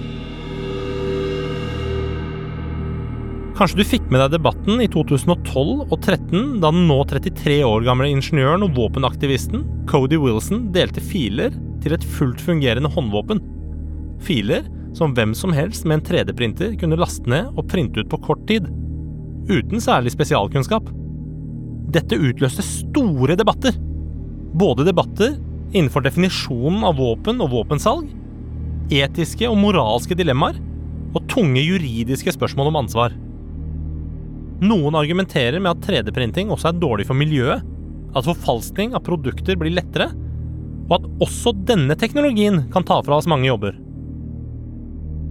Kanskje 3.58 3.80
du 3.80 3.88
fikk 3.90 4.04
med 4.14 4.22
deg 4.22 4.36
debatten 4.36 4.84
i 4.84 4.88
2012 4.94 5.88
og 5.88 5.96
2013 6.06 6.60
da 6.62 6.70
den 6.70 6.84
nå 6.86 7.00
33 7.10 7.56
år 7.66 7.88
gamle 7.88 8.10
ingeniøren 8.14 8.62
og 8.68 8.76
våpenaktivisten 8.78 9.64
Cody 9.90 10.20
Wilson 10.22 10.68
delte 10.76 11.02
filer 11.02 11.56
til 11.82 11.96
et 11.96 12.06
fullt 12.18 12.44
fungerende 12.44 12.92
håndvåpen. 12.94 13.42
Filer 14.22 14.68
som 14.98 15.16
hvem 15.18 15.34
som 15.38 15.56
helst 15.58 15.88
med 15.90 16.00
en 16.00 16.06
3D-printer 16.06 16.78
kunne 16.78 17.00
laste 17.02 17.30
ned 17.30 17.50
og 17.56 17.66
printe 17.72 18.06
ut 18.06 18.12
på 18.14 18.22
kort 18.30 18.46
tid. 18.50 18.70
Uten 19.50 19.82
særlig 19.82 20.14
spesialkunnskap. 20.14 20.94
Dette 21.98 22.18
utløste 22.20 22.62
store 22.66 23.40
debatter. 23.40 23.74
Både 24.58 24.86
debatter 24.86 25.34
innenfor 25.74 26.06
definisjonen 26.06 26.86
av 26.88 26.98
våpen 27.00 27.42
og 27.44 27.52
våpensalg, 27.54 28.10
etiske 28.94 29.48
og 29.50 29.58
moralske 29.60 30.16
dilemmaer, 30.18 30.60
og 31.16 31.26
tunge 31.32 31.64
juridiske 31.64 32.34
spørsmål 32.36 32.72
om 32.72 32.80
ansvar. 32.84 33.16
Noen 34.64 34.98
argumenterer 34.98 35.62
med 35.62 35.76
at 35.76 35.84
3D-printing 35.86 36.52
også 36.54 36.72
er 36.72 36.80
dårlig 36.82 37.08
for 37.10 37.18
miljøet, 37.18 37.66
at 38.16 38.26
forfalskning 38.26 38.96
av 38.98 39.06
produkter 39.06 39.58
blir 39.60 39.76
lettere, 39.76 40.10
og 40.88 41.00
at 41.00 41.08
også 41.28 41.54
denne 41.68 41.98
teknologien 42.00 42.64
kan 42.74 42.86
ta 42.88 43.00
fra 43.04 43.20
oss 43.20 43.28
mange 43.30 43.50
jobber. 43.50 43.76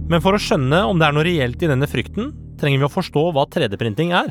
Men 0.07 0.23
for 0.23 0.37
å 0.37 0.41
skjønne 0.41 0.83
om 0.87 0.99
det 0.99 1.07
er 1.07 1.15
noe 1.15 1.25
reelt 1.27 1.63
i 1.63 1.69
denne 1.69 1.89
frykten, 1.89 2.31
trenger 2.61 2.83
vi 2.83 2.87
å 2.87 2.93
forstå 2.93 3.23
hva 3.35 3.47
3D-printing 3.51 4.13
er. 4.15 4.29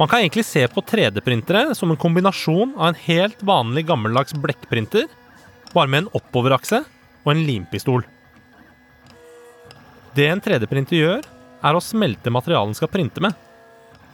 Man 0.00 0.08
kan 0.08 0.22
egentlig 0.22 0.46
se 0.48 0.62
på 0.72 0.80
3D-printere 0.80 1.74
som 1.76 1.90
en 1.92 1.98
kombinasjon 2.00 2.70
av 2.78 2.86
en 2.88 3.00
helt 3.02 3.42
vanlig 3.44 3.82
gammeldags 3.90 4.32
blekkprinter, 4.32 5.10
bare 5.74 5.92
med 5.92 6.06
en 6.06 6.14
oppoverakse, 6.16 6.78
og 7.20 7.28
en 7.34 7.42
limpistol. 7.44 8.06
Det 10.16 10.24
en 10.24 10.40
3D-printer 10.40 10.96
gjør, 10.96 11.28
er 11.60 11.76
å 11.76 11.82
smelte 11.84 12.32
materialen 12.32 12.72
den 12.72 12.78
skal 12.78 12.88
printe 12.88 13.20
med. 13.20 13.36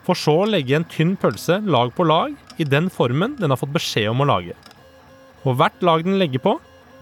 For 0.03 0.19
så 0.19 0.35
å 0.43 0.49
legge 0.51 0.75
en 0.75 0.89
tynn 0.91 1.15
pølse 1.23 1.61
lag 1.63 1.95
på 1.95 2.09
lag 2.11 2.35
i 2.59 2.67
den 2.67 2.91
formen 2.91 3.39
den 3.39 3.55
har 3.55 3.63
fått 3.63 3.77
beskjed 3.79 4.11
om 4.11 4.27
å 4.27 4.29
lage. 4.33 4.59
Og 5.47 5.55
hvert 5.61 5.87
lag 5.87 6.03
den 6.03 6.19
legger 6.19 6.43
på, 6.43 6.57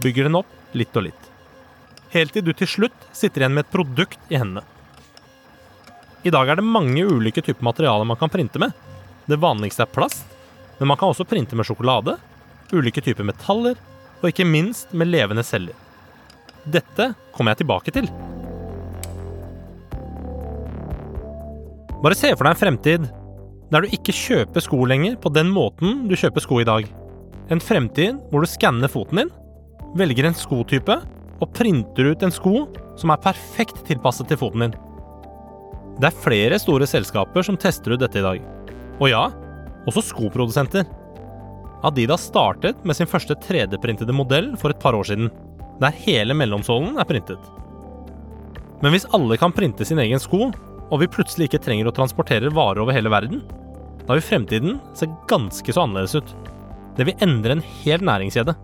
bygger 0.04 0.28
den 0.28 0.40
opp 0.42 0.76
litt 0.76 0.92
og 1.00 1.08
litt. 1.08 1.32
Helt 2.12 2.36
til 2.36 2.44
du 2.44 2.52
til 2.52 2.68
slutt 2.68 3.10
sitter 3.16 3.46
igjen 3.46 3.56
med 3.56 3.64
et 3.64 3.72
produkt 3.72 4.20
i 4.28 4.36
hendene. 4.36 4.73
I 6.24 6.32
dag 6.32 6.48
er 6.48 6.56
det 6.56 6.64
mange 6.64 7.02
ulike 7.04 7.42
typer 7.44 7.66
materialer 7.66 8.06
man 8.08 8.16
kan 8.16 8.30
printe 8.32 8.60
med. 8.60 8.72
Det 9.28 9.36
vanligste 9.40 9.84
er 9.84 9.90
plast, 9.92 10.24
men 10.78 10.88
man 10.88 10.96
kan 10.96 11.10
også 11.12 11.26
printe 11.28 11.56
med 11.56 11.68
sjokolade, 11.68 12.14
ulike 12.72 13.02
typer 13.04 13.26
metaller 13.28 13.76
og 14.22 14.30
ikke 14.30 14.46
minst 14.48 14.94
med 14.96 15.10
levende 15.12 15.44
celler. 15.44 15.76
Dette 16.64 17.10
kommer 17.34 17.52
jeg 17.52 17.60
tilbake 17.60 17.92
til. 17.92 18.08
Bare 22.00 22.16
se 22.16 22.32
for 22.32 22.46
deg 22.46 22.54
en 22.54 22.62
fremtid 22.62 23.04
der 23.72 23.84
du 23.84 23.92
ikke 23.92 24.16
kjøper 24.16 24.64
sko 24.64 24.80
lenger 24.88 25.18
på 25.20 25.32
den 25.32 25.52
måten 25.52 26.06
du 26.08 26.16
kjøper 26.16 26.40
sko 26.40 26.62
i 26.62 26.68
dag. 26.68 26.88
En 27.52 27.60
fremtid 27.60 28.16
hvor 28.30 28.40
du 28.40 28.48
skanner 28.48 28.88
foten 28.88 29.20
din, 29.20 29.34
velger 30.00 30.30
en 30.30 30.40
skotype 30.40 30.96
og 31.36 31.52
printer 31.52 32.14
ut 32.14 32.24
en 32.24 32.32
sko 32.32 32.64
som 32.96 33.12
er 33.12 33.20
perfekt 33.28 33.84
tilpasset 33.90 34.32
til 34.32 34.40
foten 34.40 34.66
din. 34.66 34.76
Det 36.00 36.08
er 36.08 36.22
flere 36.24 36.58
store 36.58 36.86
selskaper 36.90 37.44
som 37.46 37.58
tester 37.60 37.94
ut 37.94 38.02
dette 38.02 38.18
i 38.18 38.24
dag. 38.24 38.42
Og 38.98 39.10
ja, 39.10 39.24
også 39.86 40.02
skoprodusenter. 40.08 40.86
Adidas 41.84 42.26
startet 42.30 42.80
med 42.86 42.96
sin 42.96 43.10
første 43.10 43.36
3D-printede 43.44 44.14
modell 44.16 44.54
for 44.60 44.72
et 44.72 44.80
par 44.82 44.96
år 44.96 45.06
siden, 45.10 45.28
der 45.82 45.94
hele 46.04 46.34
mellomsålen 46.34 46.98
er 46.98 47.06
printet. 47.06 47.50
Men 48.82 48.94
hvis 48.94 49.06
alle 49.16 49.38
kan 49.40 49.54
printe 49.54 49.86
sin 49.86 50.00
egen 50.02 50.22
sko, 50.22 50.48
og 50.90 51.00
vi 51.00 51.10
plutselig 51.10 51.48
ikke 51.48 51.62
trenger 51.64 51.88
å 51.88 51.94
transportere 51.94 52.52
varer 52.54 52.82
over 52.82 52.96
hele 52.96 53.12
verden, 53.12 53.44
da 54.04 54.16
vil 54.16 54.24
fremtiden 54.24 54.80
se 54.96 55.08
ganske 55.30 55.72
så 55.72 55.84
annerledes 55.86 56.18
ut. 56.18 56.34
Det 56.98 57.06
vil 57.08 57.22
endre 57.24 57.56
en 57.56 57.64
hel 57.82 58.04
næringskjede. 58.04 58.54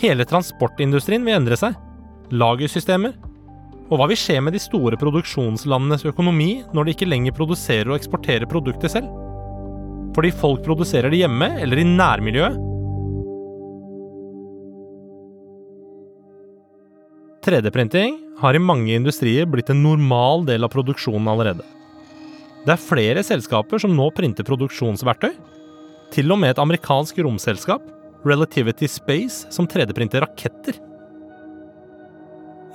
Hele 0.00 0.24
transportindustrien 0.28 1.24
vil 1.26 1.40
endre 1.40 1.58
seg. 1.60 1.74
Lagersystemer. 2.30 3.16
Og 3.90 3.98
hva 3.98 4.06
vil 4.06 4.18
skje 4.18 4.36
med 4.38 4.54
de 4.54 4.60
store 4.62 4.98
produksjonslandenes 4.98 6.04
økonomi 6.06 6.60
når 6.70 6.86
de 6.86 6.92
ikke 6.94 7.08
lenger 7.10 7.34
produserer 7.34 7.90
og 7.90 7.96
eksporterer 7.98 8.46
produktet 8.50 8.92
selv? 8.92 9.10
Fordi 10.14 10.30
folk 10.34 10.62
produserer 10.62 11.10
det 11.10 11.24
hjemme 11.24 11.48
eller 11.58 11.82
i 11.82 11.86
nærmiljøet? 11.88 12.66
3D-printing 17.40 18.18
har 18.38 18.54
i 18.54 18.62
mange 18.62 18.94
industrier 18.94 19.48
blitt 19.48 19.72
en 19.72 19.82
normal 19.82 20.44
del 20.46 20.66
av 20.66 20.70
produksjonen 20.70 21.26
allerede. 21.32 21.64
Det 22.66 22.74
er 22.76 22.82
flere 22.84 23.24
selskaper 23.26 23.80
som 23.80 23.94
nå 23.96 24.10
printer 24.14 24.46
produksjonsverktøy. 24.46 25.32
Til 26.14 26.30
og 26.30 26.38
med 26.42 26.52
et 26.52 26.62
amerikansk 26.62 27.18
romselskap, 27.24 27.82
Relativity 28.28 28.86
Space, 28.92 29.48
som 29.50 29.66
3D-printer 29.66 30.22
raketter. 30.26 30.76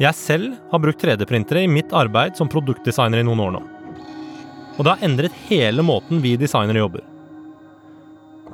Jeg 0.02 0.12
selv 0.20 0.56
har 0.72 0.82
brukt 0.84 1.00
3D-printere 1.00 1.64
i 1.64 1.72
mitt 1.72 1.94
arbeid 1.96 2.36
som 2.36 2.50
produktdesigner 2.52 3.22
i 3.22 3.28
noen 3.28 3.44
år 3.46 3.54
nå. 3.56 3.62
Og 4.76 4.82
det 4.84 4.92
har 4.92 5.06
endret 5.08 5.38
hele 5.48 5.86
måten 5.88 6.20
vi 6.24 6.34
designere 6.40 6.82
jobber. 6.82 7.06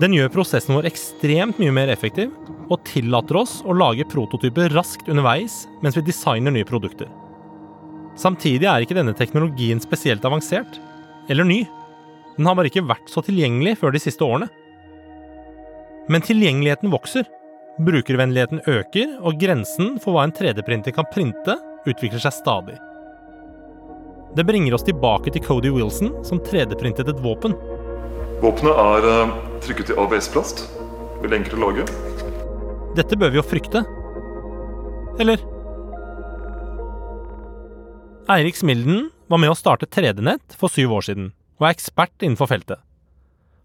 Den 0.01 0.13
gjør 0.13 0.29
prosessen 0.33 0.75
vår 0.77 0.87
ekstremt 0.89 1.57
mye 1.61 1.73
mer 1.73 1.89
effektiv, 1.93 2.29
og 2.71 2.85
tillater 2.87 3.41
oss 3.41 3.57
å 3.65 3.73
lage 3.75 4.05
prototyper 4.09 4.71
raskt 4.73 5.09
underveis 5.09 5.65
mens 5.81 5.97
vi 5.97 6.05
designer 6.05 6.53
nye 6.53 6.67
produkter. 6.67 7.09
Samtidig 8.21 8.69
er 8.69 8.85
ikke 8.85 8.97
denne 8.97 9.17
teknologien 9.17 9.81
spesielt 9.81 10.25
avansert, 10.27 10.77
eller 11.29 11.47
ny. 11.47 11.63
Den 12.37 12.47
har 12.47 12.57
bare 12.57 12.69
ikke 12.69 12.85
vært 12.85 13.09
så 13.09 13.23
tilgjengelig 13.25 13.79
før 13.81 13.95
de 13.95 14.01
siste 14.03 14.25
årene. 14.25 14.47
Men 16.11 16.23
tilgjengeligheten 16.25 16.93
vokser, 16.93 17.25
brukervennligheten 17.85 18.63
øker, 18.69 19.17
og 19.21 19.39
grensen 19.41 19.97
for 20.01 20.15
hva 20.15 20.27
en 20.27 20.33
3D-printer 20.35 20.95
kan 20.95 21.07
printe, 21.13 21.57
utvikler 21.89 22.21
seg 22.21 22.35
stadig. 22.35 22.77
Det 24.35 24.45
bringer 24.47 24.75
oss 24.77 24.85
tilbake 24.87 25.33
til 25.33 25.43
Cody 25.43 25.71
Wilson, 25.75 26.13
som 26.23 26.39
3D-printet 26.39 27.09
et 27.11 27.23
våpen. 27.23 27.55
Våpenet 28.41 28.77
er 28.79 29.07
eh, 29.11 29.33
trykket 29.65 29.91
i 29.91 29.97
ABS-plast. 29.99 30.63
Veldig 31.21 31.41
enkelt 31.41 31.57
å 31.57 31.63
lage. 31.65 31.87
Dette 32.95 33.17
bør 33.19 33.33
vi 33.33 33.41
jo 33.41 33.45
frykte. 33.45 33.83
Eller? 35.21 35.43
Eirik 38.31 38.55
Smilden 38.55 39.09
var 39.27 39.41
med 39.43 39.51
å 39.51 39.57
starte 39.57 39.89
3D-nett 39.89 40.55
for 40.57 40.71
syv 40.71 40.95
år 40.95 41.09
siden, 41.09 41.31
og 41.59 41.67
er 41.67 41.75
ekspert 41.75 42.23
innenfor 42.23 42.49
feltet. 42.51 42.79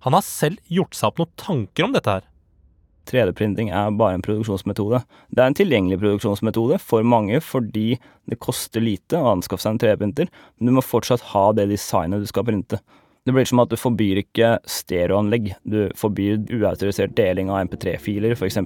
Han 0.05 0.15
har 0.15 0.27
selv 0.27 0.59
gjort 0.71 0.99
seg 0.99 1.13
opp 1.13 1.23
noen 1.23 1.37
tanker 1.41 1.87
om 1.87 1.95
dette 1.95 2.19
her. 2.19 2.27
3D-printing 3.09 3.71
er 3.75 3.95
bare 3.97 4.19
en 4.19 4.25
produksjonsmetode. 4.25 5.01
Det 5.31 5.43
er 5.43 5.51
en 5.51 5.57
tilgjengelig 5.57 5.99
produksjonsmetode 6.03 6.79
for 6.83 7.07
mange 7.07 7.41
fordi 7.45 7.97
det 8.27 8.41
koster 8.43 8.85
lite 8.85 9.19
å 9.21 9.33
anskaffe 9.37 9.65
seg 9.65 9.77
en 9.77 9.83
3D-printer, 9.83 10.31
men 10.59 10.71
du 10.71 10.77
må 10.77 10.85
fortsatt 10.85 11.25
ha 11.33 11.49
det 11.57 11.69
designet 11.73 12.23
du 12.23 12.29
skal 12.31 12.47
printe. 12.49 12.81
Det 13.27 13.35
blir 13.35 13.47
som 13.49 13.59
at 13.59 13.73
du 13.73 13.79
forbyr 13.79 14.21
ikke 14.23 14.53
stereoanlegg, 14.71 15.51
du 15.67 15.89
forbyr 15.99 16.45
uautorisert 16.61 17.17
deling 17.19 17.51
av 17.51 17.65
MP3-filer, 17.67 18.37
f.eks. 18.37 18.61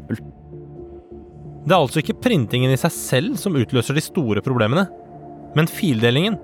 Det 1.60 1.72
er 1.72 1.78
altså 1.78 2.02
ikke 2.02 2.18
printingen 2.20 2.72
i 2.72 2.80
seg 2.80 2.92
selv 2.92 3.38
som 3.40 3.56
utløser 3.56 3.96
de 3.96 4.04
store 4.04 4.44
problemene, 4.44 4.84
men 5.56 5.68
fildelingen. 5.68 6.36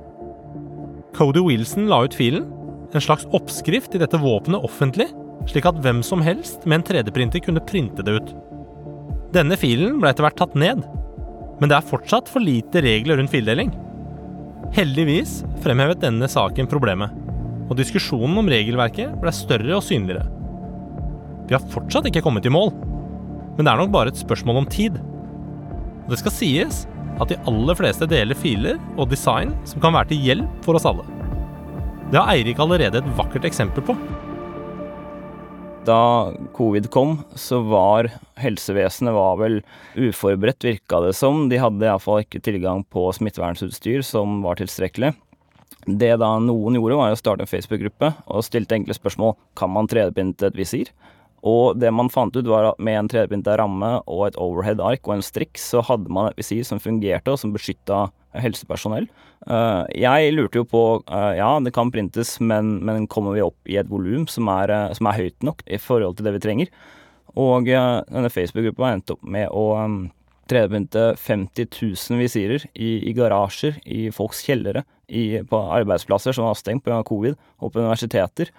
Cody 1.17 1.45
Wilson 1.45 1.91
la 1.93 2.03
ut 2.05 2.17
filen, 2.17 2.49
en 2.97 3.05
slags 3.05 3.27
oppskrift 3.37 3.95
i 3.97 4.01
dette 4.01 4.21
våpenet 4.21 4.65
offentlig, 4.65 5.11
slik 5.51 5.67
at 5.69 5.79
hvem 5.85 6.03
som 6.07 6.23
helst 6.25 6.65
med 6.67 6.81
en 6.81 6.87
3D-printer 6.91 7.43
kunne 7.45 7.63
printe 7.69 8.05
det 8.07 8.17
ut. 8.19 8.33
Denne 9.35 9.59
filen 9.61 10.01
ble 10.01 10.11
etter 10.11 10.27
hvert 10.27 10.39
tatt 10.39 10.57
ned, 10.59 10.83
men 11.61 11.71
det 11.71 11.77
er 11.77 11.91
fortsatt 11.91 12.31
for 12.31 12.45
lite 12.45 12.83
regler 12.85 13.21
rundt 13.21 13.33
fildeling. 13.33 13.73
Heldigvis 14.77 15.39
fremhevet 15.65 16.03
denne 16.03 16.29
saken 16.31 16.69
problemet, 16.71 17.13
og 17.67 17.77
diskusjonen 17.79 18.41
om 18.41 18.51
regelverket 18.51 19.15
ble 19.21 19.33
større 19.35 19.77
og 19.79 19.85
synligere. 19.85 20.27
Vi 21.47 21.55
har 21.55 21.71
fortsatt 21.73 22.09
ikke 22.11 22.25
kommet 22.25 22.47
i 22.49 22.53
mål, 22.53 22.73
men 23.57 23.65
det 23.65 23.73
er 23.73 23.81
nok 23.81 23.95
bare 23.95 24.13
et 24.13 24.21
spørsmål 24.21 24.63
om 24.65 24.71
tid. 24.71 24.99
Og 26.05 26.13
det 26.13 26.21
skal 26.21 26.35
sies 26.35 26.85
at 27.17 27.31
de 27.31 27.39
aller 27.49 27.79
fleste 27.79 28.09
deler 28.11 28.37
filer 28.39 28.81
og 28.97 29.09
design 29.11 29.55
som 29.69 29.83
kan 29.83 29.95
være 29.97 30.13
til 30.13 30.27
hjelp 30.27 30.67
for 30.67 30.79
oss 30.79 30.87
alle. 30.89 31.07
Det 32.13 32.21
har 32.21 32.31
Eirik 32.35 32.61
allerede 32.63 33.01
et 33.01 33.15
vakkert 33.19 33.47
eksempel 33.49 33.83
på. 33.87 33.97
Da 35.87 36.33
covid 36.57 36.89
kom, 36.91 37.19
så 37.39 37.61
var 37.63 38.09
helsevesenet 38.41 39.15
var 39.15 39.37
vel 39.39 39.61
uforberedt, 39.95 40.65
virka 40.65 41.01
det 41.05 41.13
som. 41.15 41.45
De 41.51 41.61
hadde 41.63 41.87
iallfall 41.87 42.25
ikke 42.25 42.43
tilgang 42.43 42.83
på 42.91 43.05
smittevernutstyr 43.15 44.03
som 44.07 44.41
var 44.43 44.59
tilstrekkelig. 44.59 45.13
Det 45.87 46.17
da 46.19 46.33
noen 46.43 46.75
gjorde, 46.75 46.99
var 46.99 47.15
å 47.15 47.19
starte 47.19 47.47
en 47.47 47.51
Facebook-gruppe 47.51 48.11
og 48.27 48.43
stilte 48.43 48.75
enkle 48.75 48.97
spørsmål. 48.97 49.37
Kan 49.59 49.71
man 49.77 49.87
3D-printe 49.87 50.49
et 50.49 50.59
visir? 50.59 50.91
Og 51.47 51.79
det 51.79 51.93
man 51.95 52.11
fant 52.11 52.35
ut, 52.35 52.49
var 52.51 52.73
at 52.73 52.83
med 52.83 52.99
en 52.99 53.11
3D-printa 53.13 53.55
ramme 53.61 53.93
og 54.11 54.25
et 54.27 54.39
overhead-ark 54.43 55.07
og 55.07 55.19
en 55.19 55.23
strikk, 55.23 55.55
så 55.63 55.85
hadde 55.87 56.11
man 56.11 56.33
et 56.33 56.41
visir 56.41 56.67
som 56.67 56.83
fungerte, 56.83 57.31
og 57.31 57.39
som 57.39 57.55
beskytta 57.55 58.09
helsepersonell. 58.43 59.09
Uh, 59.47 59.85
jeg 59.95 60.33
lurte 60.35 60.61
jo 60.61 60.67
på 60.67 60.83
uh, 61.07 61.33
Ja, 61.37 61.51
det 61.63 61.75
kan 61.77 61.93
printes, 61.95 62.37
men, 62.41 62.79
men 62.87 63.07
kommer 63.11 63.37
vi 63.37 63.45
opp 63.45 63.71
i 63.71 63.79
et 63.81 63.91
volum 63.91 64.27
som, 64.31 64.49
uh, 64.49 64.93
som, 64.97 65.11
er 65.11 65.21
høyt 65.21 65.47
nok 65.47 65.63
i 65.67 65.79
forhold 65.81 66.19
til 66.19 66.29
det 66.29 66.37
vi 66.39 66.45
trenger? 66.49 66.73
Og 67.37 67.69
denne 67.69 68.31
Facebook-gruppa 68.33 68.95
endte 68.95 69.13
opp 69.13 69.27
med 69.29 69.51
å 69.53 69.65
um, 69.77 69.99
3D-printe 70.49 71.03
50 71.19 71.69
000 71.83 72.21
visirer 72.21 72.65
i, 72.73 73.11
i, 73.11 73.13
garasjer, 73.17 73.77
i 73.85 74.07
folks 74.15 74.45
kjellere, 74.47 74.85
i, 75.07 75.43
på 75.47 75.61
arbeidsplasser 75.79 76.37
som 76.37 76.47
var 76.47 76.59
stengt 76.59 76.87
pga. 76.87 77.03
covid, 77.07 77.37
og 77.61 77.73
på 77.73 77.83
universiteter. 77.83 78.53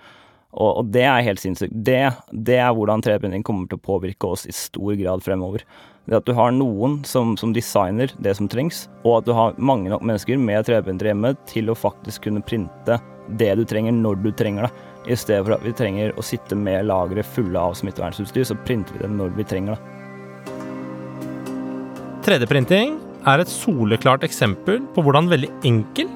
Og, 0.52 0.72
og, 0.72 0.92
det 0.92 1.06
er 1.08 1.26
helt 1.26 1.42
sinnssykt. 1.44 1.74
Det, 1.74 2.02
det 2.32 2.60
er 2.60 2.74
hvordan 2.76 3.04
3D-printing 3.06 3.46
kommer 3.46 3.70
til 3.70 3.80
å 3.80 3.88
påvirke 3.88 4.32
oss 4.34 4.48
i 4.48 4.56
stor 4.56 4.96
grad 5.00 5.24
fremover. 5.26 5.64
Det 6.08 6.16
at 6.16 6.28
du 6.28 6.32
har 6.38 6.54
noen 6.56 7.02
som, 7.04 7.34
som 7.36 7.52
designer 7.52 8.14
det 8.24 8.32
som 8.38 8.48
trengs, 8.48 8.86
og 9.04 9.18
at 9.18 9.26
du 9.28 9.34
har 9.36 9.58
mange 9.60 9.92
nok 9.92 10.06
mennesker 10.08 10.40
med 10.40 10.64
3D-printer 10.64 11.10
hjemme 11.10 11.34
til 11.50 11.68
å 11.68 11.76
faktisk 11.76 12.30
kunne 12.30 12.44
printe 12.48 12.96
det 13.28 13.50
du 13.60 13.66
trenger 13.68 13.92
når 13.92 14.22
du 14.24 14.30
trenger 14.32 14.68
det. 14.68 14.86
I 15.12 15.18
stedet 15.20 15.44
for 15.44 15.56
at 15.58 15.66
vi 15.68 15.74
trenger 15.76 16.14
å 16.16 16.24
sitte 16.24 16.56
med 16.56 16.88
lagre 16.88 17.26
fulle 17.28 17.60
av 17.60 17.76
smittevernutstyr, 17.76 18.46
så 18.48 18.56
printer 18.64 18.96
vi 18.96 19.04
det 19.04 19.10
når 19.12 19.36
vi 19.36 19.46
trenger 19.48 19.76
det. 19.76 19.96
3D-printing 22.28 22.96
er 23.28 23.44
et 23.44 23.52
soleklart 23.52 24.24
eksempel 24.28 24.80
på 24.96 25.04
hvordan 25.04 25.28
veldig 25.32 25.50
enkel, 25.68 26.08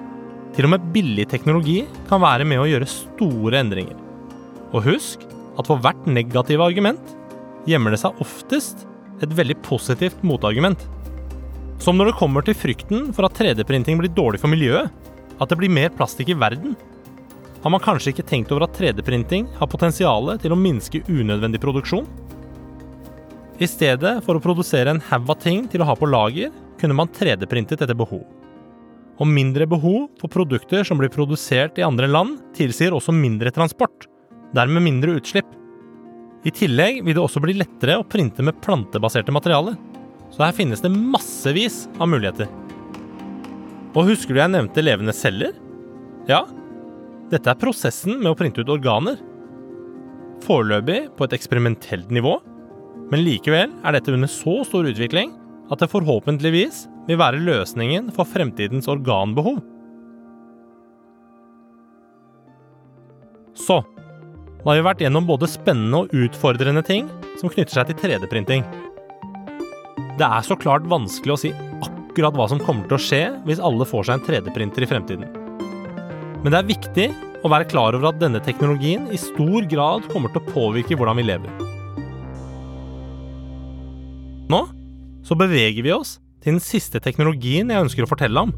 til 0.56 0.68
og 0.68 0.74
med 0.74 0.88
billig 0.96 1.26
teknologi 1.32 1.82
kan 2.08 2.24
være 2.24 2.48
med 2.48 2.60
å 2.64 2.68
gjøre 2.68 2.88
store 2.92 3.60
endringer. 3.60 4.00
Og 4.72 4.88
husk 4.88 5.28
at 5.60 5.68
for 5.68 5.84
hvert 5.84 6.08
negative 6.08 6.64
argument 6.64 7.12
gjemmer 7.68 7.92
det 7.92 8.00
seg 8.04 8.20
oftest 8.24 8.88
et 9.22 9.36
veldig 9.38 9.58
positivt 9.66 10.24
motargument. 10.26 10.80
Som 11.82 11.98
når 11.98 12.12
det 12.12 12.20
kommer 12.20 12.46
til 12.46 12.58
frykten 12.58 13.10
for 13.16 13.26
at 13.26 13.38
3D-printing 13.38 14.02
blir 14.02 14.14
dårlig 14.14 14.42
for 14.42 14.52
miljøet, 14.52 14.92
at 15.42 15.50
det 15.50 15.58
blir 15.58 15.74
mer 15.74 15.90
plastikk 15.96 16.30
i 16.30 16.38
verden, 16.38 16.76
har 17.62 17.70
man 17.70 17.82
kanskje 17.82 18.10
ikke 18.16 18.26
tenkt 18.26 18.52
over 18.54 18.66
at 18.66 18.78
3D-printing 18.78 19.46
har 19.60 19.70
potensial 19.70 20.32
til 20.42 20.54
å 20.54 20.58
minske 20.58 21.04
unødvendig 21.06 21.62
produksjon? 21.62 22.08
I 23.62 23.68
stedet 23.70 24.16
for 24.26 24.38
å 24.38 24.42
produsere 24.42 24.90
en 24.90 25.02
haug 25.12 25.30
av 25.30 25.38
ting 25.44 25.68
til 25.70 25.84
å 25.84 25.90
ha 25.92 25.96
på 25.98 26.10
lager, 26.10 26.50
kunne 26.82 26.98
man 26.98 27.12
3D-printet 27.14 27.84
etter 27.84 27.98
behov. 27.98 28.24
Og 29.22 29.30
mindre 29.30 29.68
behov 29.70 30.08
for 30.18 30.34
produkter 30.34 30.82
som 30.88 30.98
blir 30.98 31.14
produsert 31.14 31.78
i 31.78 31.86
andre 31.86 32.10
land, 32.10 32.40
tilsier 32.58 32.96
også 32.98 33.14
mindre 33.14 33.54
transport, 33.54 34.08
dermed 34.58 34.82
mindre 34.82 35.20
utslipp. 35.20 35.46
I 36.42 36.52
tillegg 36.54 37.04
vil 37.06 37.14
det 37.18 37.22
også 37.22 37.42
bli 37.44 37.54
lettere 37.60 38.00
å 38.00 38.08
printe 38.08 38.42
med 38.46 38.58
plantebaserte 38.64 39.34
materialer. 39.34 39.76
Så 40.32 40.42
her 40.46 40.56
finnes 40.56 40.82
det 40.82 40.90
massevis 40.94 41.84
av 42.00 42.10
muligheter. 42.10 42.50
Og 43.92 44.08
husker 44.08 44.34
du 44.34 44.40
jeg 44.40 44.54
nevnte 44.54 44.84
levende 44.84 45.14
celler? 45.14 45.54
Ja, 46.30 46.46
dette 47.32 47.52
er 47.52 47.60
prosessen 47.60 48.18
med 48.18 48.32
å 48.32 48.38
printe 48.40 48.64
ut 48.64 48.72
organer. 48.72 49.20
Foreløpig 50.42 51.12
på 51.18 51.28
et 51.28 51.36
eksperimentelt 51.38 52.10
nivå, 52.14 52.40
men 53.12 53.26
likevel 53.26 53.76
er 53.84 53.96
dette 53.98 54.14
under 54.16 54.32
så 54.32 54.62
stor 54.66 54.88
utvikling 54.90 55.36
at 55.72 55.84
det 55.84 55.92
forhåpentligvis 55.92 56.86
vil 57.08 57.20
være 57.20 57.44
løsningen 57.44 58.10
for 58.16 58.28
fremtidens 58.28 58.90
organbehov. 58.92 59.60
Så 63.56 63.82
da 64.62 64.70
har 64.70 64.78
vi 64.78 64.86
vært 64.86 65.00
gjennom 65.02 65.26
både 65.26 65.50
spennende 65.50 66.04
og 66.04 66.12
utfordrende 66.14 66.84
ting 66.86 67.08
som 67.42 67.50
knytter 67.50 67.74
seg 67.74 67.90
til 67.90 67.98
3D-printing. 68.04 68.66
Det 70.20 70.28
er 70.28 70.46
så 70.46 70.58
klart 70.60 70.86
vanskelig 70.90 71.34
å 71.34 71.40
si 71.42 71.52
akkurat 71.82 72.38
hva 72.38 72.46
som 72.52 72.62
kommer 72.62 72.86
til 72.86 73.00
å 73.00 73.02
skje 73.02 73.22
hvis 73.48 73.62
alle 73.64 73.88
får 73.90 74.06
seg 74.06 74.20
en 74.20 74.26
3D-printer 74.28 74.86
i 74.86 74.92
fremtiden. 74.92 75.34
Men 76.44 76.54
det 76.54 76.60
er 76.60 76.70
viktig 76.70 77.08
å 77.42 77.50
være 77.50 77.70
klar 77.72 77.98
over 77.98 78.12
at 78.12 78.22
denne 78.22 78.42
teknologien 78.46 79.10
i 79.10 79.18
stor 79.18 79.66
grad 79.72 80.06
kommer 80.14 80.30
til 80.30 80.44
å 80.44 80.54
påvirke 80.54 80.98
hvordan 81.00 81.18
vi 81.18 81.26
lever. 81.26 81.68
Nå 84.52 84.62
så 85.26 85.38
beveger 85.38 85.86
vi 85.86 85.94
oss 85.96 86.20
til 86.42 86.58
den 86.58 86.62
siste 86.62 87.02
teknologien 87.02 87.70
jeg 87.70 87.88
ønsker 87.88 88.06
å 88.06 88.10
fortelle 88.10 88.46
om. 88.46 88.54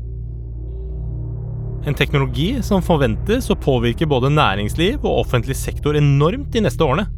En 1.84 1.96
teknologi 2.00 2.62
som 2.63 2.84
forventes 2.84 3.50
å 3.52 3.58
påvirke 3.60 4.08
både 4.08 4.30
næringsliv 4.32 5.02
og 5.04 5.26
offentlig 5.26 5.58
sektor 5.60 5.98
enormt 6.00 6.54
de 6.54 6.62
neste 6.63 6.86
årene. 6.86 7.10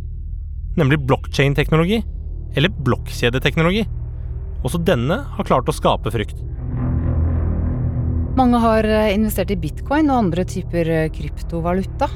Nemlig 0.79 1.03
blokkjedeteknologi, 1.05 1.99
eller 2.57 2.73
blokkjedeteknologi. 2.87 3.85
Også 4.65 4.81
denne 4.81 5.19
har 5.37 5.47
klart 5.47 5.69
å 5.69 5.75
skape 5.75 6.09
frykt. 6.09 6.41
Mange 8.35 8.59
har 8.59 8.89
eh, 8.89 9.13
investert 9.13 9.53
i 9.53 9.59
bitcoin 9.59 10.09
og 10.09 10.25
andre 10.25 10.43
typer 10.49 10.89
eh, 10.91 11.11
kryptovaluta. 11.13 12.09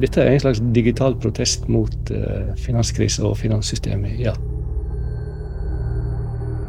Dette 0.00 0.24
er 0.24 0.32
en 0.32 0.42
slags 0.42 0.64
digital 0.74 1.14
protest 1.22 1.68
mot 1.70 2.10
uh, 2.10 2.48
finanskrise 2.58 3.22
og 3.22 3.36
finanssystemet, 3.38 4.16
ja. 4.18 4.32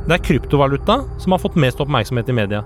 Det 0.06 0.14
er 0.14 0.22
kryptovaluta 0.28 1.00
som 1.18 1.34
har 1.34 1.42
fått 1.42 1.58
mest 1.58 1.82
oppmerksomhet 1.82 2.30
i 2.30 2.36
media. 2.38 2.62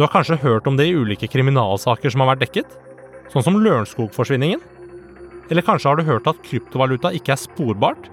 Du 0.00 0.04
har 0.06 0.14
kanskje 0.14 0.38
hørt 0.40 0.64
om 0.64 0.78
det 0.78 0.86
i 0.88 0.94
ulike 0.96 1.28
kriminalsaker 1.28 2.08
som 2.08 2.22
har 2.22 2.30
vært 2.30 2.46
dekket? 2.46 2.70
Sånn 3.28 3.44
som 3.44 3.58
Lørenskog-forsvinningen? 3.60 4.62
Eller 5.52 5.64
kanskje 5.66 5.90
har 5.90 5.98
du 5.98 6.06
hørt 6.08 6.28
at 6.30 6.38
kryptovaluta 6.46 7.10
ikke 7.12 7.34
er 7.34 7.40
sporbart, 7.42 8.06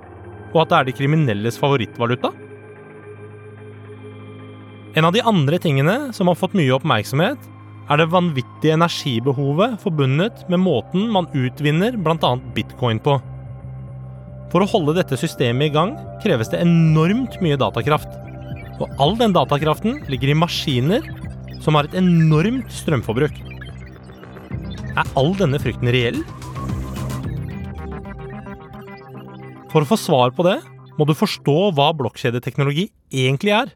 og 0.51 0.57
at 0.65 0.73
det 0.73 0.75
er 0.75 0.89
de 0.89 0.95
kriminelles 0.97 1.55
favorittvaluta? 1.55 2.33
En 4.99 5.07
av 5.07 5.15
de 5.15 5.23
andre 5.31 5.61
tingene 5.63 5.95
som 6.11 6.27
har 6.27 6.35
fått 6.35 6.57
mye 6.59 6.73
oppmerksomhet, 6.75 7.39
er 7.87 8.01
det 8.01 8.09
vanvittige 8.11 8.75
energibehovet 8.75 9.77
forbundet 9.79 10.41
med 10.51 10.59
måten 10.59 11.05
man 11.15 11.29
utvinner 11.31 11.95
bl.a. 11.95 12.33
bitcoin 12.57 12.99
på. 12.99 13.15
For 14.51 14.59
å 14.59 14.67
holde 14.73 14.97
dette 14.99 15.15
systemet 15.23 15.71
i 15.71 15.75
gang 15.77 15.95
kreves 16.19 16.51
det 16.51 16.59
enormt 16.67 17.39
mye 17.39 17.55
datakraft. 17.63 18.11
Og 18.83 18.91
all 18.99 19.15
den 19.23 19.31
datakraften 19.39 20.01
ligger 20.11 20.35
i 20.35 20.37
maskiner 20.43 21.07
som 21.63 21.77
har 21.77 21.87
et 21.87 21.97
enormt 21.99 22.71
strømforbruk. 22.73 23.41
Er 24.97 25.11
all 25.19 25.33
denne 25.37 25.59
frykten 25.61 25.91
reell? 25.93 26.21
For 29.71 29.83
å 29.83 29.89
få 29.89 29.97
svar 29.99 30.31
på 30.33 30.45
det, 30.47 30.57
må 30.97 31.05
du 31.05 31.13
forstå 31.17 31.57
hva 31.77 31.91
blokkjedeteknologi 31.97 32.87
egentlig 33.13 33.53
er. 33.53 33.73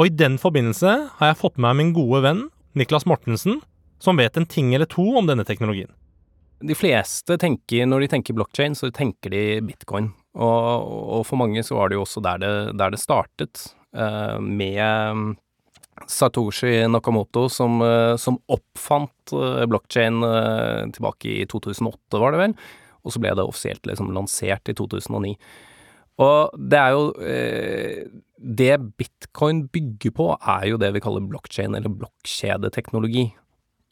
Og 0.00 0.08
i 0.08 0.14
den 0.14 0.38
forbindelse 0.40 0.94
har 1.18 1.30
jeg 1.30 1.40
fått 1.42 1.58
med 1.58 1.68
meg 1.68 1.78
min 1.78 1.92
gode 1.96 2.22
venn 2.24 2.46
Niklas 2.78 3.06
Mortensen, 3.06 3.60
som 4.02 4.18
vet 4.18 4.36
en 4.36 4.48
ting 4.48 4.72
eller 4.74 4.88
to 4.90 5.04
om 5.18 5.28
denne 5.28 5.44
teknologien. 5.46 5.92
De 6.62 6.74
fleste 6.78 7.36
tenker, 7.42 7.86
når 7.86 8.04
de 8.04 8.10
tenker 8.14 8.36
blockchain, 8.38 8.74
så 8.78 8.90
tenker 8.94 9.34
de 9.34 9.44
bitcoin. 9.66 10.12
Og, 10.38 10.90
og 11.18 11.24
for 11.28 11.38
mange 11.40 11.62
så 11.66 11.76
var 11.76 11.90
det 11.90 11.98
jo 11.98 12.04
også 12.06 12.22
der 12.24 12.42
det, 12.42 12.52
der 12.80 12.94
det 12.94 13.02
startet, 13.02 13.64
uh, 13.98 14.38
med 14.40 15.36
Satoshi 16.10 16.86
Nakamoto 16.90 17.48
som, 17.52 17.80
uh, 17.84 18.14
som 18.20 18.38
oppfant 18.52 19.34
uh, 19.34 19.64
blockchain 19.70 20.22
tilbake 20.94 21.42
i 21.42 21.44
2008, 21.50 22.20
var 22.22 22.34
det 22.34 22.42
vel. 22.46 22.56
Og 23.02 23.14
så 23.14 23.22
ble 23.22 23.34
det 23.34 23.44
offisielt 23.44 23.86
liksom 23.88 24.12
lansert 24.14 24.70
i 24.70 24.76
2009. 24.78 25.34
Og 26.20 26.52
det 26.70 26.78
er 26.78 26.92
jo 26.92 27.04
eh, 27.24 28.04
Det 28.36 28.74
bitcoin 28.98 29.66
bygger 29.72 30.14
på, 30.14 30.28
er 30.36 30.68
jo 30.72 30.80
det 30.80 30.92
vi 30.96 31.02
kaller 31.02 31.24
blockchain, 31.24 31.76
eller 31.78 31.92
blokkjedeteknologi. 31.94 33.28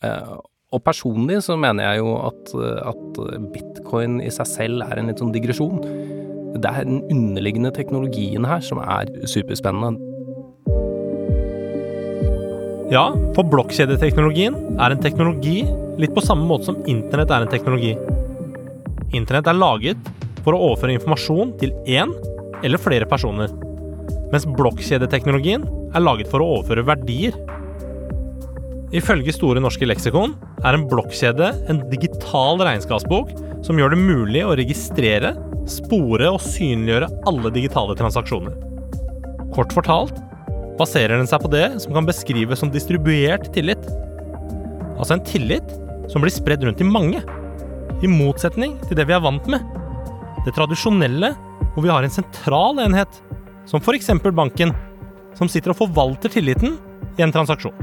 Eh, 0.05 0.37
og 0.71 0.85
personlig 0.87 1.41
så 1.47 1.57
mener 1.59 1.89
jeg 1.89 2.03
jo 2.03 2.15
at, 2.29 2.53
at, 2.93 3.21
bitcoin 3.55 4.21
i 4.23 4.31
seg 4.31 4.47
selv 4.47 4.85
er 4.87 5.01
en 5.01 5.11
litt 5.11 5.23
sånn 5.23 5.33
digresjon. 5.35 5.81
Det 6.55 6.71
er 6.71 6.87
den 6.87 7.03
underliggende 7.11 7.73
teknologien 7.75 8.47
her 8.47 8.63
som 8.63 8.79
er 8.83 9.11
superspennende. 9.27 10.10
Ja, 12.91 13.05
for 13.37 13.47
blokkjedeteknologien 13.47 14.57
er 14.83 14.91
en 14.91 15.03
teknologi 15.03 15.61
litt 16.03 16.11
på 16.11 16.23
samme 16.27 16.43
måte 16.49 16.67
som 16.67 16.79
internett 16.91 17.31
er 17.31 17.45
en 17.45 17.51
teknologi. 17.53 17.93
Internett 19.15 19.47
er 19.47 19.55
laget 19.55 20.09
for 20.43 20.57
å 20.57 20.63
overføre 20.73 20.97
informasjon 20.97 21.53
til 21.61 21.71
én 21.87 22.11
eller 22.67 22.83
flere 22.83 23.07
personer, 23.07 23.53
mens 24.33 24.47
blokkjedeteknologien 24.59 25.69
er 25.95 26.03
laget 26.03 26.33
for 26.33 26.43
å 26.43 26.49
overføre 26.57 26.83
verdier. 26.89 27.37
Ifølge 28.91 29.37
Store 29.37 29.63
norske 29.63 29.87
leksikon 29.87 30.35
er 30.65 30.75
en 30.75 30.89
blokkjede 30.91 31.53
en 31.71 31.85
digital 31.93 32.59
regnskapsbok 32.59 33.31
som 33.67 33.79
gjør 33.79 33.95
det 33.95 34.01
mulig 34.03 34.43
å 34.43 34.57
registrere, 34.59 35.37
spore 35.71 36.27
og 36.35 36.43
synliggjøre 36.43 37.13
alle 37.31 37.55
digitale 37.55 37.95
transaksjoner. 38.03 38.59
Kort 39.55 39.79
fortalt 39.79 40.19
baserer 40.81 41.21
den 41.21 41.29
seg 41.29 41.43
på 41.45 41.51
det 41.53 41.67
som 41.85 41.93
kan 41.95 42.09
beskrives 42.09 42.63
som 42.63 42.73
distribuert 42.73 43.51
tillit. 43.55 43.83
Altså 44.97 45.17
en 45.17 45.27
tillit 45.27 45.77
som 46.11 46.25
blir 46.25 46.33
spredd 46.35 46.65
rundt 46.67 46.81
i 46.83 46.89
mange, 46.89 47.21
i 48.01 48.09
motsetning 48.09 48.79
til 48.89 48.97
det 48.97 49.07
vi 49.09 49.15
er 49.17 49.23
vant 49.23 49.47
med 49.53 49.77
det 50.47 50.55
tradisjonelle, 50.57 51.35
hvor 51.75 51.85
vi 51.85 51.93
har 51.93 52.05
en 52.05 52.13
sentral 52.13 52.81
enhet, 52.83 53.21
som 53.69 53.83
f.eks. 53.83 54.09
banken, 54.33 54.73
som 55.37 55.49
sitter 55.49 55.75
og 55.75 55.81
forvalter 55.83 56.33
tilliten 56.33 56.79
i 57.19 57.25
en 57.25 57.35
transaksjon. 57.35 57.77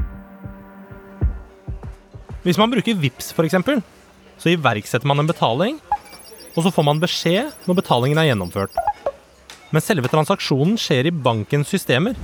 Hvis 2.42 2.58
man 2.58 2.72
bruker 2.72 2.98
VIPS 2.98 3.32
f.eks., 3.34 3.56
så 4.38 4.52
iverksetter 4.52 5.08
man 5.10 5.22
en 5.22 5.30
betaling, 5.30 5.78
og 6.54 6.64
så 6.64 6.72
får 6.74 6.86
man 6.86 7.02
beskjed 7.02 7.50
når 7.66 7.80
betalingen 7.80 8.20
er 8.20 8.30
gjennomført. 8.30 8.74
Men 9.74 9.84
selve 9.84 10.10
transaksjonen 10.10 10.78
skjer 10.80 11.10
i 11.10 11.14
bankens 11.14 11.70
systemer. 11.70 12.16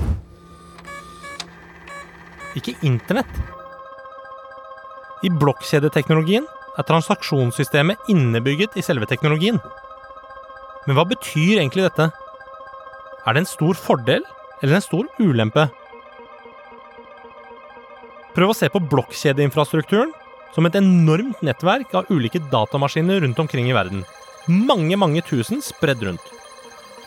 Ikke 2.59 2.77
internett. 2.87 3.31
I 5.25 5.31
blokkjedeteknologien 5.33 6.47
er 6.79 6.87
transaksjonssystemet 6.87 8.11
innebygget 8.13 8.77
i 8.79 8.85
selve 8.85 9.09
teknologien. 9.11 9.61
Men 10.85 10.99
hva 10.99 11.07
betyr 11.09 11.61
egentlig 11.61 11.87
dette? 11.87 12.11
Er 13.25 13.33
det 13.33 13.45
en 13.45 13.49
stor 13.49 13.79
fordel 13.79 14.25
eller 14.61 14.77
en 14.77 14.85
stor 14.85 15.09
ulempe? 15.23 15.69
Prøv 18.35 18.51
å 18.51 18.59
se 18.59 18.69
på 18.73 18.83
blokkjedeinfrastrukturen 18.91 20.13
som 20.55 20.67
et 20.67 20.77
enormt 20.79 21.41
nettverk 21.47 21.95
av 21.99 22.11
ulike 22.13 22.43
datamaskiner 22.53 23.23
rundt 23.25 23.41
omkring 23.43 23.71
i 23.71 23.77
verden. 23.77 24.05
Mange, 24.47 24.99
mange 25.01 25.23
tusen 25.27 25.63
spredd 25.65 26.03
rundt. 26.05 26.27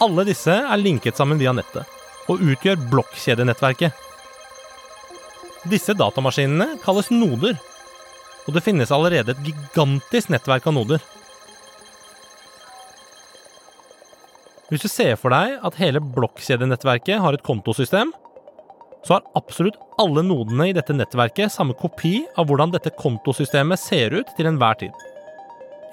Alle 0.04 0.26
disse 0.28 0.54
er 0.58 0.82
linket 0.82 1.18
sammen 1.20 1.40
via 1.40 1.54
nettet, 1.56 1.86
og 2.32 2.42
utgjør 2.44 2.80
blokkjedenettverket. 2.92 4.07
Disse 5.68 5.96
datamaskinene 5.98 6.78
kalles 6.84 7.10
noder, 7.12 7.58
og 8.48 8.56
det 8.56 8.64
finnes 8.64 8.92
allerede 8.94 9.34
et 9.34 9.42
gigantisk 9.44 10.32
nettverk 10.32 10.68
av 10.70 10.78
noder. 10.78 11.02
Hvis 14.68 14.84
du 14.84 14.90
ser 14.92 15.16
for 15.20 15.32
deg 15.32 15.58
at 15.64 15.80
hele 15.80 16.00
blokkjedenettverket 16.04 17.22
har 17.24 17.36
et 17.36 17.44
kontosystem, 17.44 18.14
så 19.04 19.18
har 19.18 19.28
absolutt 19.40 19.78
alle 20.02 20.24
nodene 20.26 20.70
i 20.70 20.76
dette 20.76 20.96
nettverket 20.96 21.54
samme 21.54 21.76
kopi 21.80 22.22
av 22.36 22.50
hvordan 22.50 22.74
dette 22.74 22.92
kontosystemet 23.00 23.80
ser 23.80 24.16
ut 24.18 24.34
til 24.36 24.50
enhver 24.50 24.80
tid. 24.82 25.06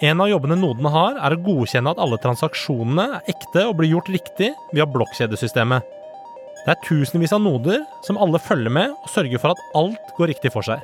En 0.03 0.21
av 0.21 0.31
jobbene 0.31 0.59
nodene 0.59 0.91
har, 0.91 1.19
er 1.23 1.37
å 1.37 1.43
godkjenne 1.45 1.95
at 1.95 2.01
alle 2.03 2.19
transaksjonene 2.23 3.05
er 3.21 3.31
ekte 3.31 3.63
og 3.69 3.77
blir 3.79 3.95
gjort 3.95 4.11
riktig 4.11 4.51
via 4.75 4.87
blokkjedesystemet. 4.91 5.87
Det 6.65 6.73
er 6.73 6.85
tusenvis 6.87 7.35
av 7.37 7.43
noder 7.45 7.83
som 8.07 8.17
alle 8.17 8.41
følger 8.41 8.73
med 8.73 8.93
og 8.95 9.11
sørger 9.13 9.41
for 9.43 9.53
at 9.53 9.65
alt 9.77 10.13
går 10.17 10.31
riktig 10.33 10.53
for 10.55 10.65
seg. 10.65 10.81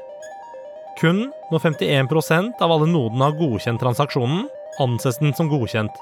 Kun 1.00 1.30
når 1.48 1.62
51% 1.64 2.60
av 2.60 2.74
alle 2.74 2.88
nodene 2.90 3.30
har 3.30 3.38
godkjent 3.38 3.80
transaksjonen, 3.80 4.44
anses 4.84 5.16
den 5.22 5.32
som 5.36 5.48
godkjent. 5.48 5.94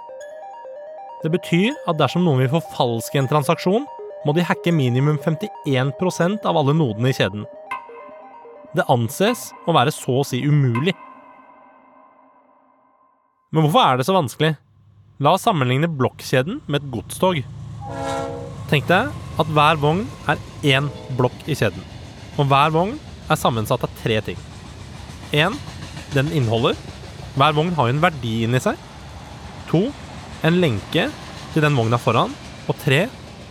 Det 1.22 1.30
betyr 1.30 1.76
at 1.90 1.98
dersom 2.00 2.26
noen 2.26 2.42
vil 2.42 2.50
forfalske 2.56 3.20
en 3.20 3.30
transaksjon, 3.30 3.86
må 4.26 4.34
de 4.34 4.42
hacke 4.46 4.74
minimum 4.74 5.20
51% 5.22 6.42
av 6.42 6.58
alle 6.58 6.74
nodene 6.74 7.12
i 7.12 7.14
kjeden. 7.14 7.46
Det 8.74 8.86
anses 8.90 9.52
å 9.66 9.74
være 9.78 9.94
så 9.94 10.18
å 10.20 10.26
si 10.26 10.42
umulig. 10.42 10.96
Men 13.54 13.62
hvorfor 13.62 13.84
er 13.84 14.00
det 14.00 14.08
så 14.10 14.18
vanskelig? 14.18 14.56
La 15.22 15.38
oss 15.38 15.46
sammenligne 15.46 15.86
blokkjeden 15.90 16.60
med 16.66 16.82
et 16.82 16.90
godstog. 16.92 17.40
Tenk 18.68 18.84
deg 18.88 19.08
at 19.40 19.52
hver 19.56 19.78
vogn 19.80 20.02
er 20.28 20.40
én 20.74 20.88
blokk 21.16 21.36
i 21.48 21.56
kjeden. 21.56 21.80
Og 22.36 22.50
hver 22.50 22.72
vogn 22.74 22.98
er 23.28 23.40
sammensatt 23.40 23.84
av 23.86 23.94
tre 24.02 24.18
ting. 24.26 24.40
Én 25.32 25.56
den 26.12 26.28
inneholder. 26.36 26.76
Hver 27.38 27.56
vogn 27.56 27.72
har 27.76 27.88
jo 27.88 27.94
en 27.96 28.02
verdi 28.02 28.34
inni 28.44 28.60
seg. 28.60 28.76
To 29.70 29.86
en 30.44 30.60
lenke 30.60 31.08
til 31.54 31.64
den 31.64 31.76
vogna 31.78 32.00
foran. 32.00 32.34
Og 32.68 32.76
tre 32.82 33.06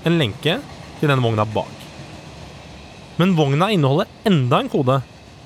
en 0.06 0.19
lenke 0.21 0.60
til 0.99 1.10
den 1.10 1.23
vogna 1.25 1.47
bak. 1.49 1.73
Men 3.17 3.34
vogna 3.38 3.71
inneholder 3.73 4.10
enda 4.30 4.62
en 4.62 4.69
kode. 4.69 4.99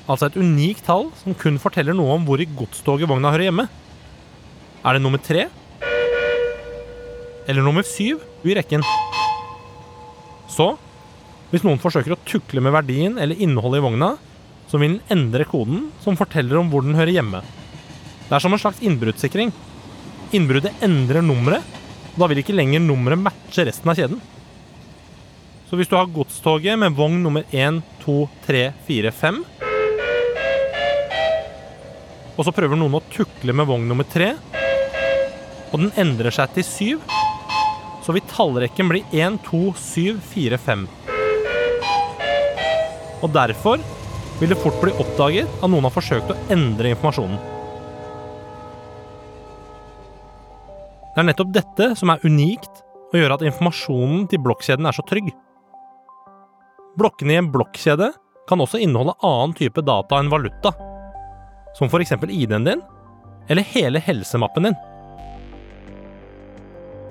Altså 0.10 0.28
et 0.28 0.40
unikt 0.42 0.84
tall 0.88 1.08
som 1.22 1.38
kun 1.38 1.62
forteller 1.64 1.96
noe 1.96 2.18
om 2.18 2.28
hvor 2.28 2.44
i 2.44 2.50
godstoget 2.60 3.08
vogna 3.08 3.32
hører 3.32 3.48
hjemme. 3.48 3.70
Er 4.84 4.98
det 4.98 5.06
nummer 5.06 5.22
tre? 5.24 5.48
Eller 7.48 7.64
nummer 7.64 7.88
syv 7.88 8.20
i 8.44 8.58
rekken? 8.58 8.84
Så, 10.62 10.76
hvis 11.50 11.64
noen 11.66 11.82
forsøker 11.82 12.14
å 12.14 12.22
tukle 12.28 12.62
med 12.62 12.76
verdien 12.76 13.18
eller 13.18 13.40
innholdet 13.42 13.82
i 13.82 13.86
vogna, 13.88 14.12
så 14.70 14.78
vil 14.78 15.00
den 15.00 15.16
endre 15.16 15.48
koden 15.50 15.88
som 16.04 16.18
forteller 16.20 16.60
om 16.60 16.70
hvor 16.70 16.86
den 16.86 16.96
hører 16.96 17.16
hjemme. 17.16 17.42
Det 18.28 18.36
er 18.38 18.44
som 18.44 18.54
en 18.54 18.62
slags 18.62 18.82
innbruddssikring. 18.86 19.50
Innbruddet 20.38 20.84
endrer 20.86 21.26
nummeret, 21.26 21.66
og 22.14 22.20
da 22.22 22.30
vil 22.30 22.44
ikke 22.44 22.56
lenger 22.56 22.84
nummeret 22.84 23.20
matche 23.20 23.66
resten 23.68 23.90
av 23.92 23.98
kjeden. 23.98 24.22
Så 25.68 25.80
hvis 25.80 25.90
du 25.90 25.98
har 25.98 26.12
godstoget 26.14 26.78
med 26.80 26.94
vogn 26.96 27.18
nummer 27.24 27.48
1, 27.50 27.82
2, 28.04 28.16
3, 28.46 28.64
4, 28.88 29.14
5 29.16 29.42
Og 32.38 32.46
så 32.48 32.54
prøver 32.56 32.80
noen 32.80 32.96
å 32.98 33.04
tukle 33.12 33.54
med 33.56 33.68
vogn 33.70 33.90
nummer 33.92 34.08
3, 34.08 34.30
og 35.72 35.76
den 35.84 35.92
endrer 36.00 36.34
seg 36.34 36.56
til 36.56 36.66
7, 36.68 37.21
så 38.02 38.16
vil 38.16 38.26
tallrekken 38.30 38.90
bli 38.90 39.04
1, 39.12 39.40
2, 39.46 39.62
7, 39.78 40.20
4, 40.34 40.58
5. 40.58 40.86
Og 43.22 43.30
derfor 43.34 43.82
vil 44.42 44.50
det 44.50 44.58
fort 44.58 44.80
bli 44.82 44.94
oppdaget 44.98 45.50
at 45.62 45.70
noen 45.70 45.86
har 45.86 45.94
forsøkt 45.94 46.34
å 46.34 46.38
endre 46.54 46.96
informasjonen. 46.96 47.38
Det 51.12 51.20
er 51.22 51.28
nettopp 51.28 51.52
dette 51.54 51.92
som 52.00 52.10
er 52.14 52.24
unikt 52.26 52.82
og 53.12 53.20
gjør 53.20 53.36
at 53.36 53.46
informasjonen 53.46 54.26
til 54.32 54.42
blokkjeden 54.42 54.88
er 54.88 54.96
så 54.96 55.04
trygg. 55.06 55.30
Blokkene 56.98 57.36
i 57.36 57.40
en 57.42 57.52
blokkjede 57.52 58.10
kan 58.50 58.64
også 58.64 58.80
inneholde 58.82 59.18
annen 59.28 59.54
type 59.56 59.84
data 59.86 60.18
enn 60.20 60.32
valuta, 60.32 60.72
som 61.78 61.92
f.eks. 61.92 62.16
ID-en 62.16 62.66
din 62.68 62.82
eller 63.52 63.68
hele 63.76 64.02
helsemappen 64.04 64.70
din. 64.70 64.80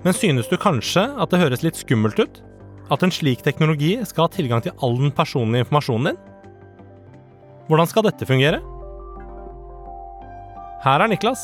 Men 0.01 0.17
synes 0.17 0.49
du 0.49 0.57
kanskje 0.57 1.03
at 1.21 1.33
det 1.33 1.43
høres 1.43 1.65
litt 1.65 1.77
skummelt 1.77 2.21
ut? 2.21 2.41
At 2.91 3.05
en 3.05 3.13
slik 3.13 3.45
teknologi 3.45 3.93
skal 4.09 4.27
ha 4.27 4.33
tilgang 4.33 4.63
til 4.65 4.73
all 4.81 4.97
den 4.97 5.13
personlige 5.15 5.67
informasjonen 5.67 6.11
din? 6.11 6.21
Hvordan 7.69 7.91
skal 7.91 8.07
dette 8.09 8.27
fungere? 8.27 8.63
Her 10.81 11.05
er 11.05 11.11
Niklas. 11.13 11.43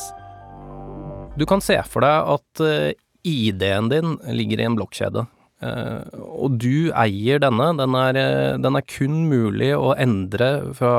Du 1.37 1.45
kan 1.45 1.61
se 1.61 1.77
for 1.85 2.01
deg 2.01 2.31
at 2.33 2.63
eh, 2.65 2.97
ID-en 3.27 3.91
din 3.93 4.15
ligger 4.33 4.63
i 4.63 4.65
en 4.65 4.77
blokkjede. 4.79 5.27
Uh, 5.57 6.05
og 6.37 6.59
du 6.61 6.91
eier 6.93 7.39
denne. 7.41 7.71
Den 7.79 7.95
er, 7.97 8.17
uh, 8.17 8.57
den 8.61 8.77
er, 8.77 8.85
kun 8.89 9.23
mulig 9.29 9.71
å 9.73 9.95
endre 9.97 10.49
fra 10.77 10.93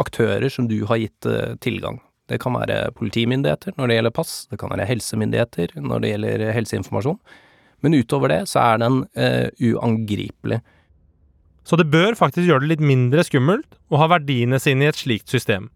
aktører 0.00 0.48
som 0.52 0.68
du 0.70 0.78
har 0.88 1.00
gitt 1.00 1.28
tilgang. 1.64 2.00
Det 2.28 2.40
kan 2.42 2.56
være 2.56 2.90
politimyndigheter 2.96 3.76
når 3.78 3.88
det 3.88 3.98
gjelder 3.98 4.16
pass, 4.16 4.32
det 4.50 4.58
kan 4.60 4.72
være 4.72 4.88
helsemyndigheter 4.88 5.78
når 5.80 6.02
det 6.04 6.10
gjelder 6.12 6.44
helseinformasjon. 6.56 7.20
Men 7.84 7.94
utover 7.94 8.32
det 8.32 8.42
så 8.50 8.60
er 8.64 8.82
den 8.82 9.00
uangripelig. 9.70 10.60
Så 11.68 11.76
det 11.76 11.90
bør 11.92 12.16
faktisk 12.16 12.48
gjøre 12.48 12.64
det 12.64 12.70
litt 12.72 12.84
mindre 12.84 13.24
skummelt 13.26 13.76
å 13.92 14.00
ha 14.00 14.08
verdiene 14.14 14.60
sine 14.60 14.86
i 14.86 14.90
et 14.90 14.98
slikt 14.98 15.28
system. 15.28 15.68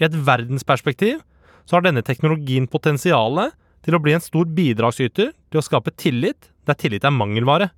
I 0.00 0.06
et 0.08 0.16
verdensperspektiv 0.16 1.20
så 1.68 1.76
har 1.76 1.84
denne 1.84 2.04
teknologien 2.06 2.66
potensialet 2.70 3.52
til 3.84 3.96
å 3.96 4.00
bli 4.02 4.14
en 4.16 4.24
stor 4.24 4.48
bidragsyter 4.56 5.32
til 5.32 5.60
å 5.60 5.64
skape 5.64 5.92
tillit 6.00 6.48
der 6.68 6.78
tillit 6.78 7.04
er 7.04 7.14
mangelvare. 7.14 7.68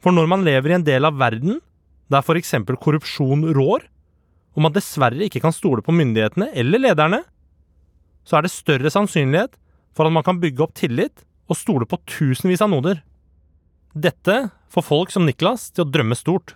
For 0.00 0.14
når 0.16 0.30
man 0.30 0.46
lever 0.46 0.72
i 0.72 0.78
en 0.78 0.86
del 0.86 1.04
av 1.04 1.18
verden 1.20 1.58
der 2.10 2.24
f.eks. 2.24 2.54
korrupsjon 2.80 3.44
rår, 3.54 3.84
og 4.56 4.64
man 4.64 4.74
dessverre 4.74 5.26
ikke 5.26 5.42
kan 5.44 5.54
stole 5.54 5.84
på 5.84 5.94
myndighetene 5.94 6.50
eller 6.58 6.82
lederne, 6.82 7.20
så 8.26 8.38
er 8.38 8.46
det 8.46 8.52
større 8.54 8.90
sannsynlighet 8.92 9.54
for 9.96 10.06
at 10.06 10.14
man 10.14 10.26
kan 10.26 10.40
bygge 10.42 10.64
opp 10.64 10.74
tillit 10.78 11.24
og 11.50 11.58
stole 11.58 11.86
på 11.88 11.98
tusenvis 12.08 12.62
av 12.62 12.70
noder. 12.72 13.00
Dette 13.94 14.50
får 14.70 14.86
folk 14.86 15.14
som 15.14 15.26
Niklas 15.26 15.70
til 15.74 15.84
å 15.84 15.90
drømme 15.90 16.18
stort. 16.18 16.54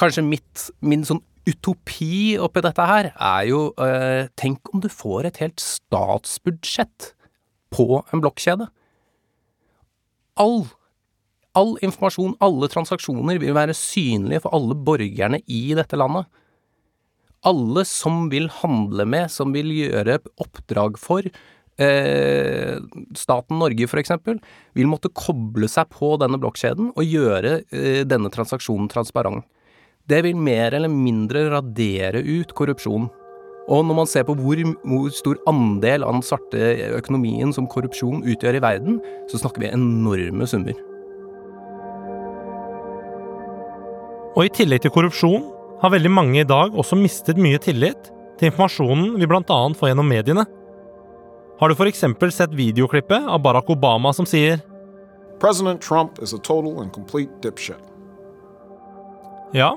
Kanskje 0.00 0.24
mitt, 0.26 0.68
min 0.84 1.06
sånn 1.06 1.22
utopi 1.44 2.36
oppi 2.40 2.62
dette 2.64 2.86
her 2.88 3.10
er 3.12 3.42
jo 3.50 3.66
øh, 3.76 4.30
Tenk 4.40 4.72
om 4.72 4.80
du 4.80 4.88
får 4.92 5.28
et 5.28 5.40
helt 5.42 5.60
statsbudsjett 5.60 7.12
på 7.74 8.00
en 8.00 8.22
blokkjede. 8.22 8.68
All, 10.40 10.64
all 11.58 11.74
informasjon, 11.84 12.36
alle 12.42 12.68
transaksjoner 12.70 13.38
vil 13.42 13.54
være 13.56 13.76
synlige 13.76 14.44
for 14.44 14.56
alle 14.56 14.76
borgerne 14.76 15.40
i 15.46 15.66
dette 15.76 15.98
landet. 15.98 16.26
Alle 17.44 17.84
som 17.84 18.28
vil 18.32 18.48
handle 18.62 19.04
med, 19.04 19.30
som 19.32 19.52
vil 19.52 19.68
gjøre 19.74 20.18
oppdrag 20.40 20.96
for, 21.00 21.22
eh, 21.78 22.78
staten 23.14 23.58
Norge 23.58 23.88
eksempel, 24.00 24.40
vil 24.74 24.86
måtte 24.86 25.12
koble 25.12 25.68
seg 25.68 25.90
på 25.90 26.18
denne 26.18 26.40
blokkjeden 26.40 26.92
og 26.96 27.04
gjøre 27.04 27.64
eh, 27.70 28.04
denne 28.04 28.30
transaksjonen 28.30 28.88
transparent. 28.88 29.44
Det 30.08 30.22
vil 30.22 30.36
mer 30.36 30.74
eller 30.74 30.88
mindre 30.88 31.50
radere 31.50 32.20
ut 32.20 32.52
korrupsjon. 32.52 33.10
Og 33.68 33.84
når 33.88 33.96
man 33.96 34.06
ser 34.06 34.24
på 34.24 34.34
hvor, 34.36 34.60
hvor, 34.84 35.08
stor 35.10 35.38
andel 35.48 36.04
av 36.04 36.12
den 36.12 36.24
svarte 36.24 36.90
økonomien 36.98 37.52
som 37.52 37.66
korrupsjon 37.66 38.24
utgjør 38.28 38.58
i 38.58 38.60
verden, 38.60 38.98
så 39.30 39.40
snakker 39.40 39.64
vi 39.64 39.72
enorme 39.72 40.44
summer. 40.46 40.76
Og 44.34 44.44
i 44.44 44.52
tillegg 44.52 44.82
til 44.84 44.92
korrupsjon 44.92 45.53
har 45.84 45.92
veldig 45.92 46.12
mange 46.12 46.40
i 46.40 46.48
dag 46.48 46.74
også 46.74 46.96
mistet 46.96 47.40
mye 47.40 47.60
tillit 47.60 48.10
til 48.38 48.50
informasjonen 48.50 49.18
vi 49.20 49.28
bl.a. 49.28 49.58
får 49.76 49.90
gjennom 49.90 50.08
mediene. 50.08 50.44
Har 51.60 51.70
du 51.70 51.76
f.eks. 51.76 52.04
sett 52.34 52.54
videoklippet 52.56 53.28
av 53.28 53.42
Barack 53.44 53.70
Obama 53.70 54.12
som 54.16 54.26
sier 54.26 54.62
President 55.42 55.82
Trump 55.82 56.20
is 56.22 56.32
a 56.32 56.38
total 56.38 56.80
and 56.80 56.92
complete 56.92 57.30
dipshit. 57.42 57.80
Ja, 59.52 59.74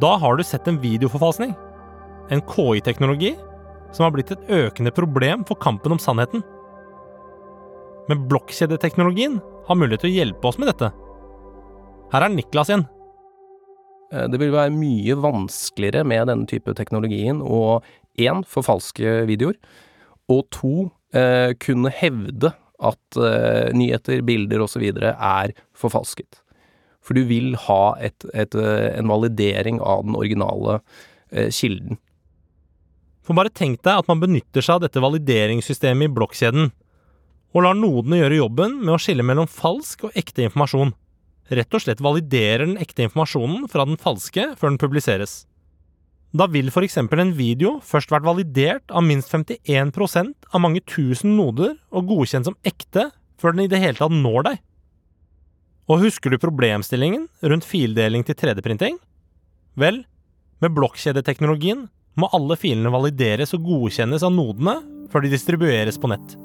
da 0.00 0.16
har 0.18 0.36
du 0.36 0.44
sett 0.44 0.66
en 0.68 0.80
videoforfalskning 0.82 1.54
en 2.32 2.42
KI-teknologi 2.48 3.36
som 3.92 4.06
har 4.06 4.14
blitt 4.14 4.32
et 4.32 4.50
økende 4.50 4.92
problem 4.94 5.44
for 5.48 5.60
kampen 5.60 5.94
om 5.94 6.00
sannheten. 6.00 6.42
Men 8.08 8.26
blokkjedeteknologien 8.28 9.38
har 9.68 9.78
mulighet 9.78 10.04
til 10.06 10.12
å 10.12 10.16
hjelpe 10.16 10.48
oss 10.48 10.58
med 10.60 10.70
dette. 10.72 10.90
Her 12.12 12.26
er 12.26 12.32
Niklas 12.32 12.72
igjen. 12.72 12.86
Eh, 14.12 14.28
det 14.28 14.40
vil 14.40 14.52
være 14.54 14.74
mye 14.74 15.16
vanskeligere 15.20 16.04
med 16.08 16.28
denne 16.30 16.48
type 16.50 16.74
teknologien 16.78 17.40
å 17.42 17.80
én, 18.20 18.42
forfalske 18.44 19.22
videoer, 19.28 19.56
og 20.32 20.44
to, 20.52 20.90
eh, 21.16 21.54
kunne 21.58 21.90
hevde 21.90 22.52
at 22.82 23.16
eh, 23.16 23.72
nyheter, 23.72 24.22
bilder 24.22 24.64
osv. 24.64 24.84
er 25.12 25.54
forfalsket. 25.72 26.42
For 27.02 27.14
du 27.14 27.24
vil 27.24 27.56
ha 27.56 27.96
et, 27.98 28.24
et, 28.32 28.54
en 28.54 29.08
validering 29.10 29.80
av 29.80 30.04
den 30.06 30.14
originale 30.14 30.80
kilden. 31.50 31.96
For 33.26 33.34
bare 33.34 33.50
tenk 33.50 33.80
deg 33.82 34.02
at 34.02 34.06
man 34.10 34.20
benytter 34.22 34.62
seg 34.62 34.76
av 34.76 34.84
dette 34.84 35.02
valideringssystemet 35.02 36.06
i 36.06 36.14
blokkjeden, 36.14 36.70
og 37.52 37.64
lar 37.64 37.74
nodene 37.74 38.20
gjøre 38.20 38.38
jobben 38.38 38.76
med 38.84 38.94
å 38.94 39.00
skille 39.02 39.26
mellom 39.26 39.50
falsk 39.50 40.06
og 40.06 40.14
ekte 40.14 40.46
informasjon. 40.46 40.94
Rett 41.56 41.76
og 41.76 41.84
slett 41.84 42.02
validerer 42.04 42.66
den 42.66 42.78
ekte 42.80 43.04
informasjonen 43.06 43.68
fra 43.70 43.86
den 43.88 43.98
falske 44.00 44.50
før 44.58 44.72
den 44.72 44.80
publiseres. 44.82 45.42
Da 46.32 46.46
vil 46.48 46.70
f.eks. 46.72 46.96
en 46.96 47.32
video 47.36 47.74
først 47.84 48.12
vært 48.12 48.24
validert 48.24 48.92
av 48.94 49.04
minst 49.04 49.32
51% 49.32 50.48
av 50.48 50.62
mange 50.64 50.80
tusen 50.88 51.34
noder 51.36 51.76
og 51.92 52.08
godkjent 52.08 52.48
som 52.48 52.56
ekte 52.64 53.10
før 53.40 53.52
den 53.52 53.66
i 53.66 53.72
det 53.72 53.82
hele 53.82 54.00
tatt 54.00 54.14
når 54.16 54.46
deg. 54.48 54.62
Og 55.92 56.06
husker 56.06 56.32
du 56.32 56.40
problemstillingen 56.40 57.26
rundt 57.42 57.68
fildeling 57.68 58.24
til 58.24 58.38
3D-printing? 58.38 58.96
Vel, 59.76 60.04
med 60.62 60.72
blokkjedeteknologien 60.76 61.88
må 62.16 62.30
alle 62.32 62.56
filene 62.60 62.92
valideres 62.92 63.52
og 63.56 63.66
godkjennes 63.66 64.24
av 64.24 64.32
nodene 64.32 64.78
før 65.12 65.26
de 65.26 65.34
distribueres 65.34 66.00
på 66.00 66.12
nett. 66.12 66.36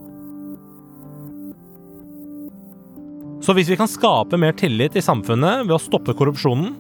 Så 3.43 3.54
hvis 3.54 3.69
vi 3.69 3.78
kan 3.78 3.89
skape 3.89 4.38
mer 4.39 4.56
tillit 4.58 4.95
i 4.97 5.04
samfunnet 5.04 5.67
ved 5.67 5.76
å 5.76 5.82
stoppe 5.82 6.15
korrupsjonen 6.17 6.73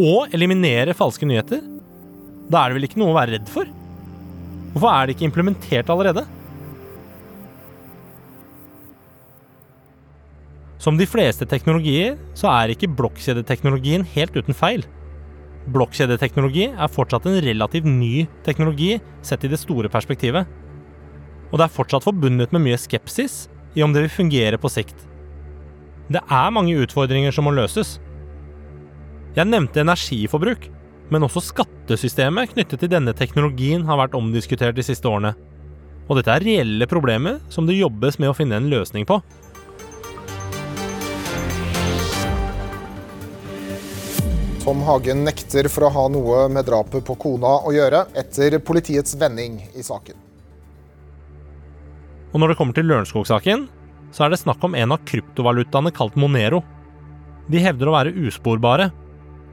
og 0.00 0.34
eliminere 0.34 0.94
falske 0.96 1.26
nyheter, 1.26 1.64
da 2.50 2.62
er 2.62 2.70
det 2.70 2.78
vel 2.78 2.86
ikke 2.86 3.00
noe 3.02 3.12
å 3.12 3.18
være 3.18 3.34
redd 3.36 3.50
for? 3.50 3.66
Hvorfor 4.70 4.92
er 4.92 5.08
det 5.08 5.16
ikke 5.16 5.26
implementert 5.26 5.90
allerede? 5.90 6.22
Som 10.80 10.96
de 10.96 11.04
fleste 11.10 11.44
teknologier, 11.44 12.14
så 12.38 12.48
er 12.54 12.72
ikke 12.72 12.88
blokkjedeteknologien 12.96 14.06
helt 14.14 14.38
uten 14.38 14.56
feil. 14.56 14.86
Blokkjedeteknologi 15.74 16.70
er 16.70 16.94
fortsatt 16.94 17.26
en 17.28 17.42
relativt 17.44 17.90
ny 17.90 18.24
teknologi 18.46 18.94
sett 19.26 19.44
i 19.44 19.50
det 19.52 19.60
store 19.60 19.90
perspektivet. 19.92 20.48
Og 21.50 21.58
det 21.58 21.66
er 21.66 21.74
fortsatt 21.74 22.06
forbundet 22.06 22.54
med 22.54 22.64
mye 22.64 22.80
skepsis 22.80 23.48
i 23.76 23.84
om 23.84 23.92
det 23.92 24.06
vil 24.06 24.18
fungere 24.22 24.58
på 24.58 24.70
sikt. 24.72 25.09
Det 26.10 26.18
er 26.26 26.50
mange 26.50 26.74
utfordringer 26.82 27.30
som 27.30 27.46
må 27.46 27.52
løses. 27.54 28.00
Jeg 29.36 29.46
nevnte 29.46 29.84
energiforbruk, 29.84 30.64
men 31.06 31.22
også 31.22 31.42
skattesystemet 31.52 32.50
knyttet 32.50 32.82
til 32.82 32.90
denne 32.90 33.14
teknologien 33.14 33.84
har 33.86 34.00
vært 34.00 34.16
omdiskutert 34.18 34.74
de 34.74 34.82
siste 34.82 35.06
årene. 35.06 35.36
Og 36.10 36.18
dette 36.18 36.34
er 36.34 36.42
reelle 36.42 36.90
problemer 36.90 37.38
som 37.46 37.68
det 37.68 37.78
jobbes 37.78 38.18
med 38.18 38.32
å 38.32 38.34
finne 38.34 38.58
en 38.58 38.66
løsning 38.72 39.06
på. 39.06 39.20
Tom 44.66 44.82
Hagen 44.86 45.22
nekter 45.22 45.70
for 45.70 45.86
å 45.86 45.94
ha 45.94 46.08
noe 46.10 46.48
med 46.50 46.66
drapet 46.66 47.06
på 47.06 47.20
kona 47.22 47.60
å 47.62 47.70
gjøre, 47.70 48.08
etter 48.18 48.58
politiets 48.58 49.14
vending 49.18 49.60
i 49.78 49.86
saken. 49.86 50.18
Og 52.34 52.42
når 52.42 52.50
det 52.50 52.58
kommer 52.58 52.74
til 52.74 52.90
Lørenskog-saken, 52.90 53.70
så 54.10 54.24
er 54.24 54.32
det 54.32 54.40
snakk 54.42 54.62
om 54.66 54.74
en 54.74 54.94
av 54.94 55.02
kryptovalutaene 55.06 55.92
kalt 55.94 56.16
Monero. 56.18 56.62
De 57.50 57.62
hevder 57.62 57.90
å 57.90 57.94
være 57.94 58.14
usporbare, 58.26 58.90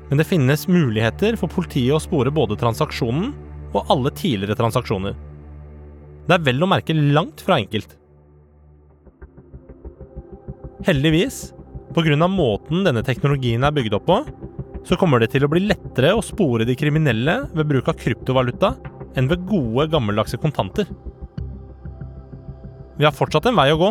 men 0.10 0.20
det 0.20 0.28
finnes 0.30 0.68
muligheter 0.72 1.38
for 1.40 1.52
politiet 1.52 1.96
å 1.96 2.02
spore 2.02 2.34
både 2.34 2.58
transaksjonen 2.60 3.34
og 3.74 3.92
alle 3.92 4.14
tidligere 4.16 4.58
transaksjoner. 4.58 5.16
Det 6.28 6.36
er 6.36 6.44
vel 6.44 6.64
å 6.64 6.70
merke 6.70 6.96
langt 6.96 7.44
fra 7.44 7.60
enkelt. 7.62 7.96
Heldigvis, 10.88 11.52
pga. 11.96 12.28
måten 12.28 12.84
denne 12.86 13.04
teknologien 13.04 13.64
er 13.64 13.74
bygd 13.76 13.98
opp 13.98 14.06
på, 14.08 14.20
så 14.88 14.96
kommer 14.96 15.20
det 15.20 15.34
til 15.34 15.44
å 15.44 15.50
bli 15.52 15.66
lettere 15.66 16.14
å 16.16 16.24
spore 16.24 16.66
de 16.66 16.76
kriminelle 16.76 17.42
ved 17.54 17.68
bruk 17.68 17.90
av 17.92 17.98
kryptovaluta 18.00 18.76
enn 19.18 19.28
ved 19.28 19.44
gode, 19.50 19.90
gammeldagse 19.92 20.38
kontanter. 20.40 20.88
Vi 22.98 23.06
har 23.06 23.16
fortsatt 23.16 23.50
en 23.50 23.58
vei 23.58 23.72
å 23.74 23.80
gå, 23.82 23.90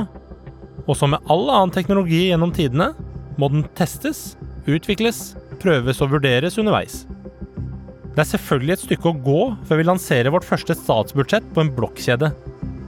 og 0.87 0.97
som 0.99 1.13
med 1.15 1.31
all 1.33 1.49
annen 1.51 1.75
teknologi 1.75 2.29
gjennom 2.29 2.55
tidene, 2.55 2.93
må 3.37 3.51
den 3.53 3.67
testes, 3.77 4.37
utvikles, 4.71 5.35
prøves 5.61 6.01
og 6.03 6.15
vurderes 6.15 6.59
underveis. 6.63 7.05
Det 8.17 8.23
er 8.23 8.31
selvfølgelig 8.31 8.73
et 8.77 8.85
stykke 8.87 9.11
å 9.11 9.19
gå 9.27 9.41
før 9.69 9.81
vi 9.81 9.85
lanserer 9.91 10.33
vårt 10.33 10.47
første 10.49 10.73
statsbudsjett 10.79 11.51
på 11.53 11.61
en 11.61 11.73
blokkjede. 11.77 12.31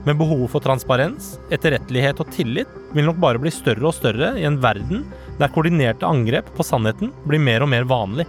Men 0.07 0.17
behovet 0.17 0.49
for 0.49 0.63
transparens, 0.63 1.35
etterrettelighet 1.53 2.21
og 2.23 2.31
tillit 2.33 2.71
vil 2.95 3.05
nok 3.05 3.19
bare 3.21 3.41
bli 3.41 3.51
større 3.53 3.91
og 3.91 3.93
større 3.93 4.31
i 4.39 4.47
en 4.47 4.57
verden 4.63 5.03
der 5.37 5.51
koordinerte 5.53 6.07
angrep 6.07 6.49
på 6.55 6.65
sannheten 6.65 7.11
blir 7.27 7.43
mer 7.43 7.61
og 7.61 7.69
mer 7.75 7.85
vanlig. 7.85 8.25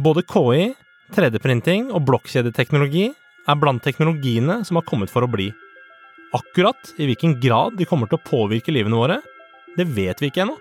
Både 0.00 0.24
KI, 0.28 0.70
3D-printing 1.16 1.90
og 1.92 2.04
blokkjedeteknologi 2.08 3.10
er 3.46 3.60
blant 3.60 3.82
teknologiene 3.84 4.60
som 4.66 4.78
har 4.78 4.86
kommet 4.88 5.12
for 5.12 5.24
å 5.24 5.30
bli. 5.30 5.50
Akkurat 6.34 6.92
i 6.98 7.06
hvilken 7.08 7.36
grad 7.40 7.76
de 7.78 7.86
kommer 7.88 8.10
til 8.10 8.18
å 8.18 8.26
påvirke 8.26 8.74
livene 8.74 8.98
våre, 8.98 9.20
det 9.78 9.86
vet 9.94 10.20
vi 10.22 10.30
ikke 10.30 10.44
ennå. 10.46 10.56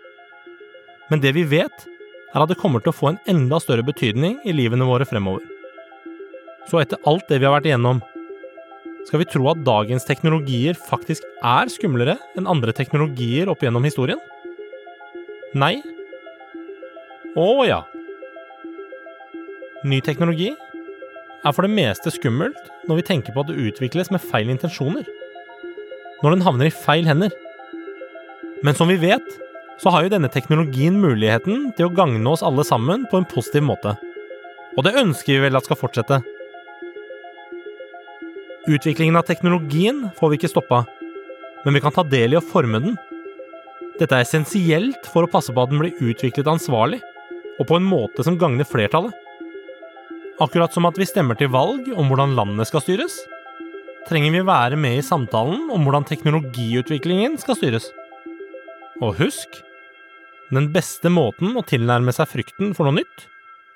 Men 1.10 1.22
det 1.22 1.34
vi 1.38 1.46
vet, 1.50 1.86
er 2.36 2.44
at 2.44 2.52
det 2.52 2.60
kommer 2.60 2.84
til 2.84 2.92
å 2.92 2.98
få 2.98 3.14
en 3.14 3.22
enda 3.32 3.60
større 3.64 3.86
betydning 3.86 4.40
i 4.46 4.54
livene 4.56 4.88
våre 4.88 5.08
fremover. 5.08 5.44
Så 6.70 6.82
etter 6.82 7.02
alt 7.08 7.28
det 7.30 7.40
vi 7.40 7.48
har 7.48 7.56
vært 7.56 7.70
igjennom, 7.70 8.02
skal 9.06 9.22
vi 9.22 9.28
tro 9.30 9.46
at 9.52 9.62
dagens 9.62 10.06
teknologier 10.08 10.78
faktisk 10.88 11.26
er 11.46 11.70
skumlere 11.70 12.18
enn 12.38 12.50
andre 12.50 12.74
teknologier 12.74 13.52
opp 13.52 13.62
gjennom 13.62 13.86
historien? 13.86 14.22
Nei? 15.54 15.78
Å 17.38 17.50
ja. 17.68 17.84
Ny 19.86 20.00
teknologi 20.02 20.50
er 21.46 21.54
for 21.54 21.66
det 21.66 21.76
meste 21.78 22.12
skummelt 22.14 22.70
når 22.90 23.00
vi 23.00 23.08
tenker 23.12 23.36
på 23.36 23.44
at 23.44 23.52
det 23.52 23.70
utvikles 23.70 24.12
med 24.14 24.24
feil 24.24 24.50
intensjoner. 24.54 25.06
Når 26.24 26.36
den 26.36 26.46
havner 26.46 26.70
i 26.70 26.74
feil 26.74 27.08
hender. 27.10 27.34
Men 28.66 28.78
som 28.78 28.90
vi 28.90 28.98
vet, 29.02 29.26
så 29.82 29.92
har 29.92 30.06
jo 30.06 30.14
denne 30.14 30.32
teknologien 30.32 30.98
muligheten 31.02 31.70
til 31.78 31.90
å 31.90 31.96
gagne 31.96 32.24
oss 32.32 32.44
alle 32.46 32.64
sammen 32.66 33.04
på 33.12 33.20
en 33.20 33.28
positiv 33.30 33.66
måte. 33.68 33.96
Og 34.76 34.86
det 34.88 34.96
ønsker 35.00 35.36
vi 35.36 35.44
vel 35.46 35.60
at 35.60 35.68
skal 35.68 35.80
fortsette. 35.80 36.22
Utviklingen 38.66 39.20
av 39.20 39.28
teknologien 39.28 40.08
får 40.18 40.32
vi 40.32 40.40
ikke 40.40 40.54
stoppa, 40.56 40.86
men 41.66 41.76
vi 41.76 41.84
kan 41.84 41.94
ta 41.94 42.06
del 42.08 42.34
i 42.34 42.40
å 42.40 42.46
forme 42.46 42.82
den. 42.82 42.96
Dette 44.00 44.18
er 44.18 44.26
essensielt 44.26 45.06
for 45.12 45.26
å 45.26 45.32
passe 45.32 45.54
på 45.54 45.62
at 45.62 45.72
den 45.72 45.84
blir 45.84 46.02
utviklet 46.02 46.50
ansvarlig, 46.50 47.04
og 47.60 47.70
på 47.70 47.78
en 47.78 47.86
måte 47.88 48.26
som 48.26 48.40
gagner 48.40 48.68
flertallet. 48.68 49.14
Akkurat 50.36 50.74
som 50.76 50.84
at 50.84 50.98
vi 51.00 51.06
stemmer 51.08 51.38
til 51.40 51.48
valg 51.48 51.86
om 51.96 52.10
hvordan 52.12 52.34
landet 52.36 52.68
skal 52.68 52.82
styres, 52.84 53.14
trenger 54.10 54.34
vi 54.36 54.42
være 54.44 54.76
med 54.76 54.98
i 55.00 55.06
samtalen 55.06 55.70
om 55.72 55.86
hvordan 55.88 56.04
teknologiutviklingen 56.10 57.38
skal 57.40 57.56
styres. 57.56 57.88
Og 59.00 59.16
husk, 59.22 59.62
den 60.52 60.68
beste 60.76 61.08
måten 61.08 61.56
å 61.56 61.64
tilnærme 61.64 62.12
seg 62.16 62.28
frykten 62.34 62.76
for 62.76 62.84
noe 62.84 62.98
nytt, 63.00 63.24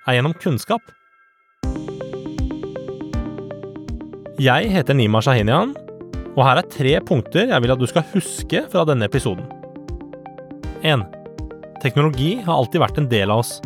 er 0.04 0.20
gjennom 0.20 0.36
kunnskap. 0.36 0.84
Jeg 4.40 4.68
heter 4.76 5.00
Nima 5.00 5.24
Shahinian, 5.24 5.72
og 6.36 6.44
her 6.44 6.60
er 6.60 6.72
tre 6.76 6.98
punkter 7.08 7.54
jeg 7.54 7.64
vil 7.64 7.78
at 7.78 7.80
du 7.80 7.88
skal 7.88 8.08
huske 8.12 8.66
fra 8.68 8.84
denne 8.88 9.08
episoden. 9.08 9.48
1. 10.84 11.08
Teknologi 11.80 12.34
har 12.44 12.60
alltid 12.60 12.84
vært 12.84 13.00
en 13.00 13.12
del 13.12 13.32
av 13.32 13.48
oss 13.48 13.62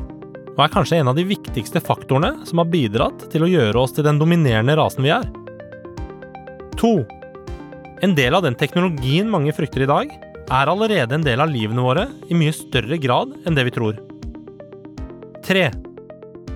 og 0.53 0.61
er 0.61 0.73
kanskje 0.73 0.99
en 1.01 1.09
av 1.09 1.17
de 1.17 1.25
viktigste 1.25 1.81
faktorene 1.81 2.45
som 2.47 2.61
har 2.61 2.69
bidratt 2.69 3.25
til 3.33 3.45
å 3.45 3.49
gjøre 3.49 3.79
oss 3.81 3.95
til 3.95 4.05
den 4.05 4.19
dominerende 4.21 4.75
rasen 4.77 5.05
vi 5.05 5.13
er. 5.13 5.25
2. 6.77 6.93
En 8.05 8.13
del 8.17 8.37
av 8.37 8.43
den 8.45 8.57
teknologien 8.59 9.29
mange 9.31 9.53
frykter 9.55 9.85
i 9.85 9.89
dag, 9.89 10.13
er 10.53 10.69
allerede 10.69 11.15
en 11.15 11.23
del 11.23 11.41
av 11.41 11.49
livene 11.49 11.81
våre 11.81 12.03
i 12.29 12.37
mye 12.37 12.53
større 12.53 12.99
grad 13.01 13.31
enn 13.47 13.57
det 13.57 13.65
vi 13.69 13.73
tror. 13.73 13.97
3. 15.47 15.63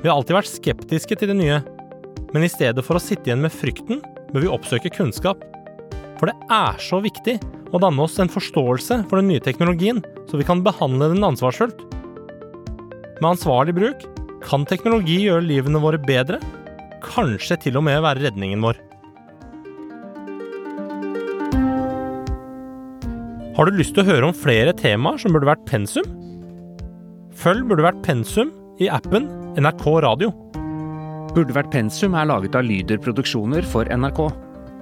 Vi 0.03 0.05
har 0.05 0.13
alltid 0.13 0.37
vært 0.37 0.51
skeptiske 0.51 1.17
til 1.17 1.31
det 1.31 1.37
nye, 1.39 1.61
men 2.35 2.45
i 2.45 2.51
stedet 2.51 2.83
for 2.85 2.99
å 2.99 3.01
sitte 3.01 3.31
igjen 3.31 3.41
med 3.41 3.55
frykten, 3.55 4.03
bør 4.33 4.43
vi 4.43 4.51
oppsøke 4.51 4.91
kunnskap. 4.93 5.41
For 6.19 6.29
det 6.29 6.35
er 6.53 6.77
så 6.83 6.99
viktig 7.01 7.37
å 7.71 7.81
danne 7.81 8.03
oss 8.03 8.19
en 8.21 8.31
forståelse 8.31 9.05
for 9.07 9.21
den 9.21 9.31
nye 9.31 9.43
teknologien, 9.43 10.03
så 10.27 10.39
vi 10.39 10.45
kan 10.47 10.63
behandle 10.65 11.13
den 11.15 11.25
ansvarsfullt. 11.25 11.86
Med 13.17 13.31
ansvarlig 13.33 13.73
bruk 13.73 14.03
kan 14.45 14.65
teknologi 14.69 15.23
gjøre 15.23 15.45
livene 15.45 15.81
våre 15.81 15.97
bedre, 15.97 16.37
kanskje 17.01 17.57
til 17.63 17.79
og 17.79 17.87
med 17.87 18.03
være 18.05 18.27
redningen 18.27 18.61
vår. 18.61 18.77
Har 23.57 23.65
du 23.65 23.73
lyst 23.73 23.95
til 23.97 24.03
å 24.03 24.09
høre 24.11 24.27
om 24.27 24.35
flere 24.37 24.73
temaer 24.77 25.17
som 25.17 25.33
burde 25.33 25.49
vært 25.49 25.65
pensum? 25.65 26.05
Følg 27.37 27.65
Burde 27.69 27.85
vært 27.85 28.03
pensum 28.05 28.51
i 28.81 28.89
appen 28.89 29.25
NRK 29.57 29.85
Radio. 30.05 30.29
Burde 31.33 31.55
vært 31.57 31.73
pensum 31.73 32.13
er 32.17 32.29
laget 32.29 32.57
av 32.57 32.65
Lyder 32.65 33.01
Produksjoner 33.01 33.65
for 33.65 33.89
NRK. 33.89 34.21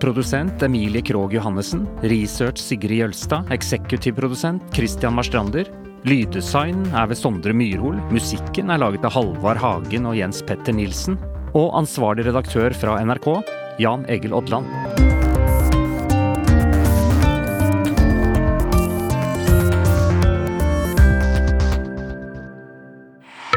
Produsent 0.04 0.64
Emilie 0.68 1.04
Krogh 1.08 1.32
Johannessen. 1.36 1.88
Research 2.04 2.60
Sigrid 2.60 3.00
Jølstad. 3.00 3.48
Eksekutivprodusent 3.56 4.64
Christian 4.76 5.16
Marstrander. 5.16 5.72
Lyddesign 6.06 6.84
er 6.94 7.08
ved 7.10 7.18
Sondre 7.18 7.50
Myrhol. 7.58 7.96
Musikken 8.14 8.70
er 8.70 8.78
laget 8.78 9.06
av 9.08 9.16
Halvard 9.16 9.58
Hagen 9.58 10.06
og 10.06 10.14
Jens 10.14 10.44
Petter 10.46 10.76
Nilsen. 10.78 11.16
Og 11.58 11.72
ansvarlig 11.80 12.28
redaktør 12.28 12.76
fra 12.78 13.00
NRK, 13.02 13.26
Jan 13.82 14.06
Egil 14.14 14.36
Odland. 14.38 14.70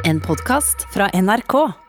En 0.08 0.22
podkast 0.24 0.88
fra 0.94 1.10
NRK. 1.12 1.87